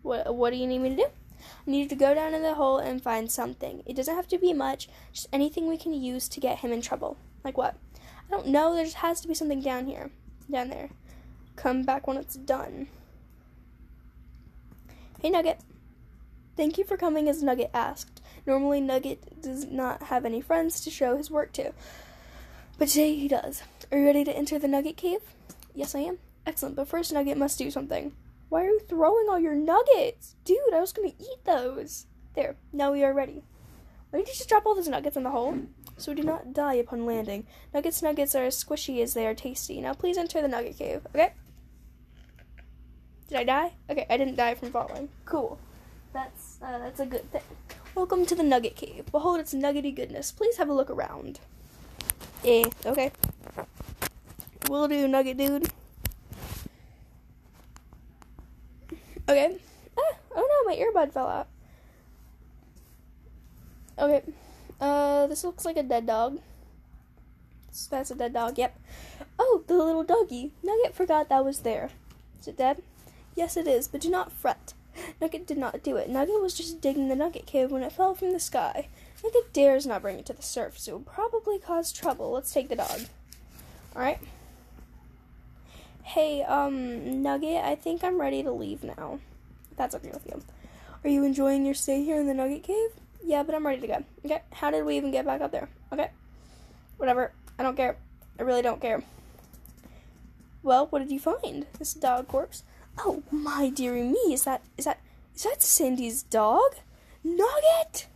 What 0.03 0.35
What 0.35 0.51
do 0.51 0.57
you 0.57 0.67
need 0.67 0.79
me 0.81 0.91
to 0.91 0.97
do? 0.97 1.07
I 1.07 1.71
need 1.71 1.83
you 1.83 1.89
to 1.89 1.95
go 1.95 2.15
down 2.15 2.35
in 2.35 2.43
the 2.43 2.55
hole 2.55 2.79
and 2.79 3.03
find 3.03 3.31
something. 3.31 3.83
It 3.87 3.95
doesn't 3.95 4.15
have 4.15 4.29
to 4.29 4.39
be 4.39 4.53
much, 4.53 4.89
just 5.13 5.29
anything 5.33 5.67
we 5.67 5.77
can 5.77 5.95
use 5.95 6.29
to 6.29 6.41
get 6.41 6.59
him 6.59 6.73
in 6.73 6.83
trouble. 6.83 7.17
Like 7.45 7.57
what? 7.57 7.77
I 7.97 8.31
don't 8.31 8.49
know, 8.49 8.75
there 8.75 8.85
just 8.85 8.97
has 8.97 9.21
to 9.23 9.29
be 9.29 9.35
something 9.35 9.61
down 9.61 9.87
here. 9.87 10.11
Down 10.51 10.69
there. 10.69 10.91
Come 11.57 11.83
back 11.83 12.07
when 12.07 12.17
it's 12.17 12.37
done. 12.37 12.89
Hey, 15.21 15.31
Nugget. 15.31 15.59
Thank 16.57 16.79
you 16.79 16.85
for 16.85 16.97
coming, 16.97 17.29
as 17.29 17.43
Nugget 17.43 17.71
asked. 17.75 18.23
Normally, 18.47 18.81
Nugget 18.81 19.43
does 19.43 19.65
not 19.65 20.05
have 20.05 20.25
any 20.25 20.41
friends 20.41 20.81
to 20.83 20.91
show 20.91 21.17
his 21.17 21.29
work 21.29 21.53
to. 21.55 21.73
But 22.79 22.87
today 22.87 23.17
he 23.17 23.27
does. 23.27 23.63
Are 23.91 23.99
you 23.99 24.07
ready 24.07 24.23
to 24.23 24.37
enter 24.37 24.61
the 24.61 24.69
Nugget 24.69 24.97
Cave? 24.97 25.23
Yes, 25.75 25.97
I 25.97 26.01
am. 26.01 26.19
Excellent, 26.47 26.77
but 26.77 26.87
first 26.87 27.13
Nugget 27.13 27.37
must 27.37 27.59
do 27.59 27.69
something. 27.69 28.13
Why 28.49 28.65
are 28.65 28.69
you 28.69 28.81
throwing 28.89 29.27
all 29.29 29.41
your 29.41 29.57
nuggets? 29.57 30.37
Dude, 30.45 30.73
I 30.73 30.79
was 30.79 30.93
gonna 30.93 31.09
eat 31.09 31.45
those. 31.45 32.07
There, 32.35 32.55
now 32.73 32.93
we 32.93 33.03
are 33.03 33.13
ready. 33.13 33.43
Why 34.11 34.21
did 34.21 34.29
you 34.29 34.35
just 34.35 34.49
drop 34.49 34.67
all 34.67 34.77
those 34.77 34.87
nuggets 34.87 35.17
in 35.17 35.25
the 35.25 35.31
hole? 35.31 35.59
So 35.97 36.13
we 36.13 36.21
do 36.21 36.23
not 36.23 36.55
die 36.55 36.75
upon 36.75 37.05
landing. 37.05 37.45
Nuggets 37.75 38.03
nuggets 38.03 38.37
are 38.37 38.45
as 38.45 38.63
squishy 38.63 39.03
as 39.03 39.15
they 39.15 39.27
are 39.27 39.35
tasty. 39.35 39.81
Now 39.81 39.95
please 39.95 40.17
enter 40.17 40.41
the 40.41 40.47
nugget 40.47 40.79
cave, 40.79 41.05
okay? 41.13 41.33
Did 43.29 43.37
I 43.37 43.45
die? 43.45 43.73
Okay, 43.91 44.07
I 44.09 44.17
didn't 44.17 44.37
die 44.37 44.55
from 44.55 44.71
falling. 44.71 45.11
Cool. 45.27 45.59
That's 46.15 46.57
uh, 46.63 46.79
that's 46.79 46.99
a 46.99 47.05
good 47.05 47.31
thing. 47.31 47.43
Welcome 47.95 48.25
to 48.25 48.35
the 48.35 48.43
Nugget 48.43 48.75
Cave. 48.75 49.05
Behold 49.13 49.39
its 49.39 49.53
nuggety 49.53 49.93
goodness. 49.93 50.33
Please 50.33 50.57
have 50.57 50.71
a 50.71 50.73
look 50.73 50.89
around. 50.89 51.39
Eh, 52.43 52.65
okay. 52.87 53.13
Will 54.71 54.89
do, 54.89 55.07
Nugget 55.07 55.37
Dude. 55.37 55.69
Okay. 59.29 59.59
Ah, 59.99 60.15
oh 60.35 60.65
no, 60.65 60.71
my 60.71 60.81
earbud 60.81 61.13
fell 61.13 61.29
out. 61.29 61.49
Okay. 63.99 64.23
Uh, 64.81 65.27
this 65.27 65.45
looks 65.45 65.67
like 65.67 65.77
a 65.77 65.83
dead 65.83 66.07
dog. 66.07 66.41
That's 67.91 68.11
a 68.11 68.15
dead 68.15 68.33
dog, 68.33 68.57
yep. 68.57 68.81
Oh, 69.39 69.65
the 69.67 69.75
little 69.75 70.03
doggy. 70.03 70.53
Nugget 70.63 70.95
forgot 70.95 71.29
that 71.29 71.45
was 71.45 71.59
there. 71.59 71.91
Is 72.41 72.49
it 72.49 72.57
dead? 72.57 72.83
Yes, 73.39 73.57
it 73.57 73.69
is, 73.69 73.87
but 73.87 74.01
do 74.01 74.11
not 74.11 74.33
fret. 74.33 74.75
Nugget 75.21 75.47
did 75.47 75.59
not 75.59 75.85
do 75.85 75.95
it. 75.97 76.11
Nugget 76.11 76.43
was 76.43 76.57
just 76.57 76.81
digging 76.81 77.07
the 77.07 77.15
Nugget 77.15 77.47
cave 77.47 77.71
when 77.71 77.85
it 77.85 77.93
fell 77.93 78.13
from 78.13 78.33
the 78.33 78.41
sky. 78.41 78.89
Nugget 79.23 79.53
dares 79.53 79.87
not 79.87 80.03
bring 80.03 80.19
it 80.19 80.27
to 80.27 80.33
the 80.33 80.43
surface. 80.43 80.89
It 80.89 80.93
would 80.93 81.07
probably 81.07 81.61
cause 81.61 81.93
trouble. 81.93 82.33
Let's 82.33 82.53
take 82.53 82.69
the 82.69 82.75
dog. 82.75 83.03
Alright. 83.95 84.19
Hey, 86.03 86.43
um, 86.43 87.23
Nugget, 87.23 87.65
I 87.65 87.77
think 87.77 88.03
I'm 88.03 88.21
ready 88.21 88.43
to 88.43 88.51
leave 88.51 88.83
now. 88.83 89.21
That's 89.77 89.95
okay 89.95 90.11
with 90.11 90.27
you. 90.27 90.43
Are 91.05 91.09
you 91.09 91.23
enjoying 91.23 91.65
your 91.65 91.75
stay 91.75 92.03
here 92.03 92.19
in 92.19 92.27
the 92.27 92.35
Nugget 92.35 92.65
Cave? 92.65 92.91
Yeah, 93.25 93.45
but 93.45 93.55
I'm 93.55 93.65
ready 93.65 93.81
to 93.83 93.87
go. 93.87 94.05
Okay, 94.25 94.43
how 94.51 94.73
did 94.73 94.85
we 94.85 94.97
even 94.97 95.13
get 95.13 95.25
back 95.25 95.43
up 95.43 95.53
there? 95.53 95.69
Okay, 95.93 96.11
whatever. 96.97 97.31
I 97.57 97.63
don't 97.63 97.77
care. 97.77 97.99
I 98.37 98.43
really 98.43 98.63
don't 98.63 98.81
care. 98.81 99.05
Well, 100.65 100.87
what 100.87 100.99
did 100.99 101.13
you 101.13 101.21
find? 101.21 101.67
This 101.79 101.95
dog 101.95 102.27
corpse. 102.27 102.65
Oh 102.99 103.23
my 103.31 103.71
dearie 103.71 104.03
me! 104.03 104.33
Is 104.33 104.45
that 104.45 104.63
is 104.77 104.85
that 104.85 105.01
is 105.35 105.45
that 105.45 105.63
Cindy's 105.63 106.23
dog? 106.23 106.77
Nugget! 107.23 108.09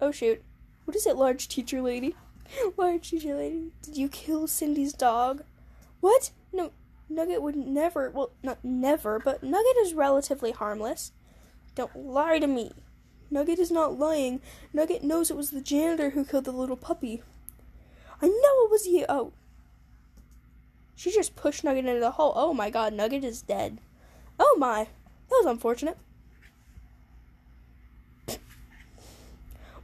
Oh 0.00 0.10
shoot! 0.10 0.42
What 0.84 0.96
is 0.96 1.06
it, 1.06 1.16
large 1.16 1.48
teacher 1.48 1.82
lady? 1.82 2.16
Are 2.78 2.92
you 2.92 2.98
cheerleading? 2.98 3.70
Did 3.82 3.96
you 3.96 4.08
kill 4.08 4.46
Cindy's 4.46 4.92
dog? 4.92 5.42
What? 6.00 6.30
No, 6.52 6.72
Nugget 7.08 7.42
would 7.42 7.56
never. 7.56 8.10
Well, 8.10 8.30
not 8.42 8.64
never, 8.64 9.18
but 9.18 9.42
Nugget 9.42 9.76
is 9.82 9.94
relatively 9.94 10.52
harmless. 10.52 11.12
Don't 11.74 11.94
lie 11.94 12.38
to 12.38 12.46
me. 12.46 12.72
Nugget 13.30 13.58
is 13.58 13.70
not 13.70 13.98
lying. 13.98 14.40
Nugget 14.72 15.04
knows 15.04 15.30
it 15.30 15.36
was 15.36 15.50
the 15.50 15.60
janitor 15.60 16.10
who 16.10 16.24
killed 16.24 16.44
the 16.44 16.52
little 16.52 16.76
puppy. 16.76 17.22
I 18.22 18.26
know 18.26 18.64
it 18.64 18.70
was 18.70 18.86
you. 18.86 19.04
Oh. 19.08 19.32
She 20.98 21.12
just 21.12 21.36
pushed 21.36 21.62
Nugget 21.62 21.86
into 21.86 22.00
the 22.00 22.10
hole. 22.10 22.32
Oh 22.34 22.52
my 22.52 22.70
god, 22.70 22.92
Nugget 22.92 23.22
is 23.22 23.40
dead. 23.40 23.78
Oh 24.36 24.56
my. 24.58 24.88
That 25.28 25.36
was 25.36 25.46
unfortunate. 25.46 25.96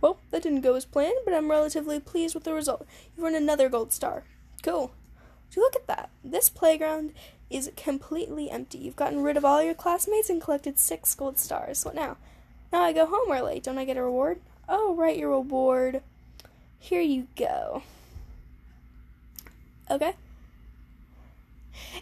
Well, 0.01 0.19
that 0.33 0.43
didn't 0.43 0.63
go 0.63 0.75
as 0.75 0.85
planned, 0.85 1.19
but 1.25 1.33
I'm 1.33 1.53
relatively 1.53 2.01
pleased 2.01 2.35
with 2.35 2.43
the 2.43 2.53
result. 2.53 2.85
You've 3.17 3.25
earned 3.25 3.37
another 3.37 3.69
gold 3.69 3.93
star. 3.93 4.25
Cool. 4.65 4.91
So 5.51 5.61
look 5.61 5.77
at 5.77 5.87
that. 5.87 6.11
This 6.25 6.49
playground 6.49 7.13
is 7.49 7.71
completely 7.77 8.51
empty. 8.51 8.79
You've 8.79 8.97
gotten 8.97 9.23
rid 9.23 9.37
of 9.37 9.45
all 9.45 9.63
your 9.63 9.73
classmates 9.73 10.29
and 10.29 10.43
collected 10.43 10.81
six 10.81 11.15
gold 11.15 11.39
stars. 11.39 11.85
What 11.85 11.95
now? 11.95 12.17
Now 12.73 12.83
I 12.83 12.93
go 12.93 13.07
home 13.07 13.31
early. 13.31 13.61
Don't 13.61 13.79
I 13.79 13.85
get 13.85 13.97
a 13.97 14.03
reward? 14.03 14.41
Oh, 14.69 14.97
right, 14.97 15.17
your 15.17 15.31
reward. 15.31 16.03
Here 16.81 17.01
you 17.01 17.29
go. 17.37 17.85
Okay. 19.89 20.15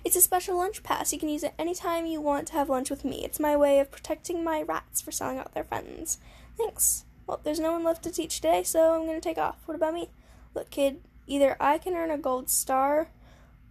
It's 0.04 0.16
a 0.16 0.20
special 0.20 0.56
lunch 0.56 0.82
pass. 0.82 1.12
You 1.12 1.18
can 1.18 1.28
use 1.28 1.42
it 1.42 1.54
anytime 1.58 2.06
you 2.06 2.20
want 2.20 2.48
to 2.48 2.52
have 2.54 2.68
lunch 2.68 2.90
with 2.90 3.04
me. 3.04 3.24
It's 3.24 3.40
my 3.40 3.56
way 3.56 3.78
of 3.78 3.90
protecting 3.90 4.42
my 4.42 4.62
rats 4.62 5.00
for 5.00 5.12
selling 5.12 5.38
out 5.38 5.54
their 5.54 5.64
friends. 5.64 6.18
Thanks. 6.56 7.04
Well, 7.26 7.40
there's 7.42 7.60
no 7.60 7.72
one 7.72 7.84
left 7.84 8.02
to 8.04 8.10
teach 8.10 8.36
today, 8.36 8.62
so 8.62 8.94
I'm 8.94 9.06
going 9.06 9.20
to 9.20 9.28
take 9.28 9.38
off. 9.38 9.58
What 9.66 9.74
about 9.74 9.94
me? 9.94 10.08
Look, 10.54 10.70
kid, 10.70 11.00
either 11.26 11.56
I 11.60 11.78
can 11.78 11.94
earn 11.94 12.10
a 12.10 12.18
gold 12.18 12.50
star 12.50 13.08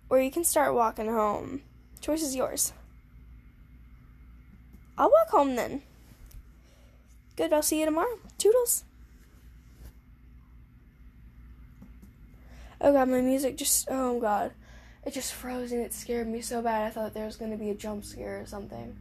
or 0.09 0.19
you 0.19 0.31
can 0.31 0.43
start 0.43 0.73
walking 0.73 1.07
home. 1.07 1.61
Choice 1.99 2.23
is 2.23 2.35
yours. 2.35 2.73
I'll 4.97 5.09
walk 5.11 5.29
home 5.29 5.55
then. 5.55 5.83
Good, 7.35 7.53
I'll 7.53 7.61
see 7.61 7.79
you 7.79 7.85
tomorrow. 7.85 8.19
Toodles. 8.37 8.83
Oh 12.79 12.91
god, 12.91 13.09
my 13.09 13.21
music 13.21 13.57
just. 13.57 13.87
Oh 13.89 14.19
god. 14.19 14.51
It 15.03 15.13
just 15.13 15.33
froze 15.33 15.71
and 15.71 15.81
it 15.81 15.93
scared 15.93 16.27
me 16.27 16.41
so 16.41 16.61
bad 16.61 16.87
I 16.87 16.91
thought 16.91 17.13
there 17.13 17.25
was 17.25 17.35
going 17.35 17.51
to 17.51 17.57
be 17.57 17.69
a 17.69 17.75
jump 17.75 18.05
scare 18.05 18.39
or 18.39 18.45
something. 18.45 18.95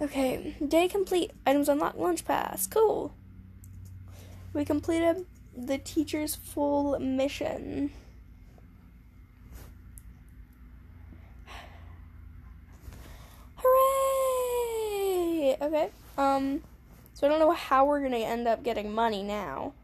Okay, 0.00 0.56
day 0.66 0.88
complete. 0.88 1.32
Items 1.46 1.68
unlocked. 1.68 1.98
Lunch 1.98 2.24
pass. 2.24 2.66
Cool. 2.66 3.12
We 4.54 4.64
completed 4.64 5.26
the 5.56 5.78
teacher's 5.78 6.34
full 6.34 6.98
mission. 6.98 7.90
Hooray! 13.56 15.56
Okay. 15.60 15.90
Um. 16.16 16.62
So 17.14 17.26
I 17.26 17.30
don't 17.30 17.40
know 17.40 17.52
how 17.52 17.84
we're 17.84 18.02
gonna 18.02 18.16
end 18.16 18.48
up 18.48 18.62
getting 18.62 18.92
money 18.92 19.22
now. 19.22 19.74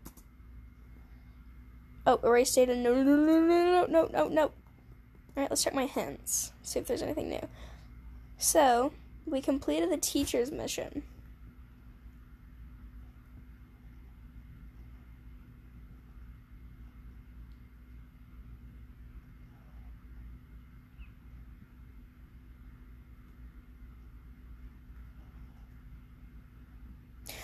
Oh, 2.07 2.21
erase 2.23 2.55
data. 2.55 2.77
No, 2.77 2.95
no, 2.95 3.17
no, 3.17 3.41
no, 3.41 3.41
no, 3.41 3.87
no, 3.87 4.09
no, 4.13 4.29
no. 4.29 4.43
All 4.43 4.53
right, 5.37 5.51
let's 5.51 5.65
check 5.65 5.75
my 5.75 5.87
hints. 5.87 6.53
See 6.63 6.79
if 6.79 6.87
there's 6.87 7.03
anything 7.03 7.29
new. 7.29 7.49
So 8.39 8.93
we 9.27 9.41
completed 9.41 9.91
the 9.91 9.97
teacher's 9.97 10.53
mission. 10.53 11.03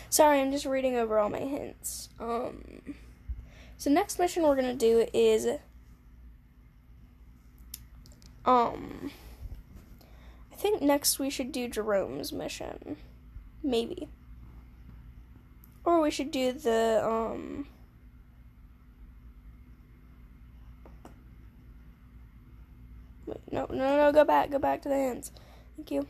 Sorry, 0.08 0.40
I'm 0.40 0.52
just 0.52 0.66
reading 0.66 0.96
over 0.96 1.18
all 1.18 1.30
my 1.30 1.38
hints. 1.38 2.10
Um, 2.20 2.94
so 3.82 3.90
next 3.90 4.20
mission 4.20 4.44
we're 4.44 4.54
gonna 4.54 4.74
do 4.74 5.08
is 5.12 5.44
um 8.44 9.10
I 10.52 10.54
think 10.54 10.80
next 10.80 11.18
we 11.18 11.28
should 11.30 11.50
do 11.50 11.66
Jerome's 11.66 12.32
mission. 12.32 12.96
Maybe. 13.60 14.06
Or 15.84 16.00
we 16.00 16.12
should 16.12 16.30
do 16.30 16.52
the 16.52 17.04
um 17.04 17.66
Wait, 23.26 23.40
no, 23.50 23.66
no, 23.68 23.96
no, 23.96 24.12
go 24.12 24.24
back, 24.24 24.52
go 24.52 24.60
back 24.60 24.82
to 24.82 24.90
the 24.90 24.94
hints. 24.94 25.32
Thank 25.74 25.90
you. 25.90 26.06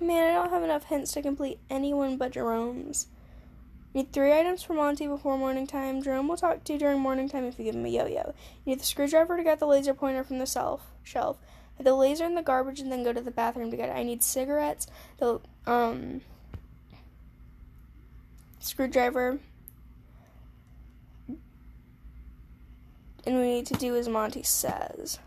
Man, 0.00 0.30
I 0.30 0.32
don't 0.32 0.50
have 0.50 0.62
enough 0.62 0.84
hints 0.84 1.12
to 1.12 1.22
complete 1.22 1.58
anyone 1.68 2.16
but 2.16 2.32
Jerome's. 2.32 3.06
Need 3.92 4.12
three 4.12 4.32
items 4.32 4.62
for 4.62 4.72
Monty 4.72 5.06
before 5.06 5.36
morning 5.36 5.66
time. 5.66 6.00
Jerome 6.02 6.28
will 6.28 6.36
talk 6.36 6.64
to 6.64 6.72
you 6.72 6.78
during 6.78 7.00
morning 7.00 7.28
time 7.28 7.44
if 7.44 7.58
you 7.58 7.64
give 7.64 7.74
him 7.74 7.84
a 7.84 7.88
yo-yo. 7.88 8.34
You 8.64 8.72
need 8.72 8.80
the 8.80 8.84
screwdriver 8.84 9.36
to 9.36 9.42
get 9.42 9.58
the 9.58 9.66
laser 9.66 9.92
pointer 9.92 10.24
from 10.24 10.38
the 10.38 10.46
shelf. 10.46 10.86
Shelf. 11.02 11.38
Put 11.76 11.84
the 11.84 11.94
laser 11.94 12.24
in 12.24 12.34
the 12.34 12.42
garbage 12.42 12.80
and 12.80 12.90
then 12.90 13.02
go 13.02 13.12
to 13.12 13.20
the 13.20 13.30
bathroom 13.30 13.70
to 13.70 13.76
get 13.76 13.88
it. 13.90 13.96
I 13.96 14.04
need 14.04 14.22
cigarettes. 14.22 14.86
The 15.18 15.40
um 15.66 16.22
screwdriver. 18.60 19.40
And 23.26 23.36
we 23.36 23.42
need 23.42 23.66
to 23.66 23.74
do 23.74 23.96
as 23.96 24.08
Monty 24.08 24.42
says 24.42 25.18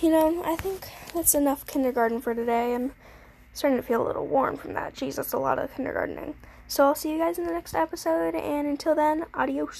you 0.00 0.10
know, 0.10 0.42
I 0.44 0.56
think 0.56 0.88
that's 1.14 1.34
enough 1.34 1.66
kindergarten 1.66 2.20
for 2.20 2.34
today. 2.34 2.74
I'm 2.74 2.92
starting 3.52 3.78
to 3.78 3.86
feel 3.86 4.04
a 4.04 4.06
little 4.06 4.26
warm 4.26 4.56
from 4.56 4.74
that. 4.74 4.94
Jeez, 4.94 5.16
that's 5.16 5.32
a 5.32 5.38
lot 5.38 5.58
of 5.58 5.74
kindergartening. 5.74 6.34
So 6.68 6.84
I'll 6.84 6.94
see 6.94 7.10
you 7.10 7.18
guys 7.18 7.38
in 7.38 7.44
the 7.44 7.52
next 7.52 7.74
episode, 7.74 8.34
and 8.34 8.68
until 8.68 8.94
then, 8.94 9.26
adios. 9.34 9.78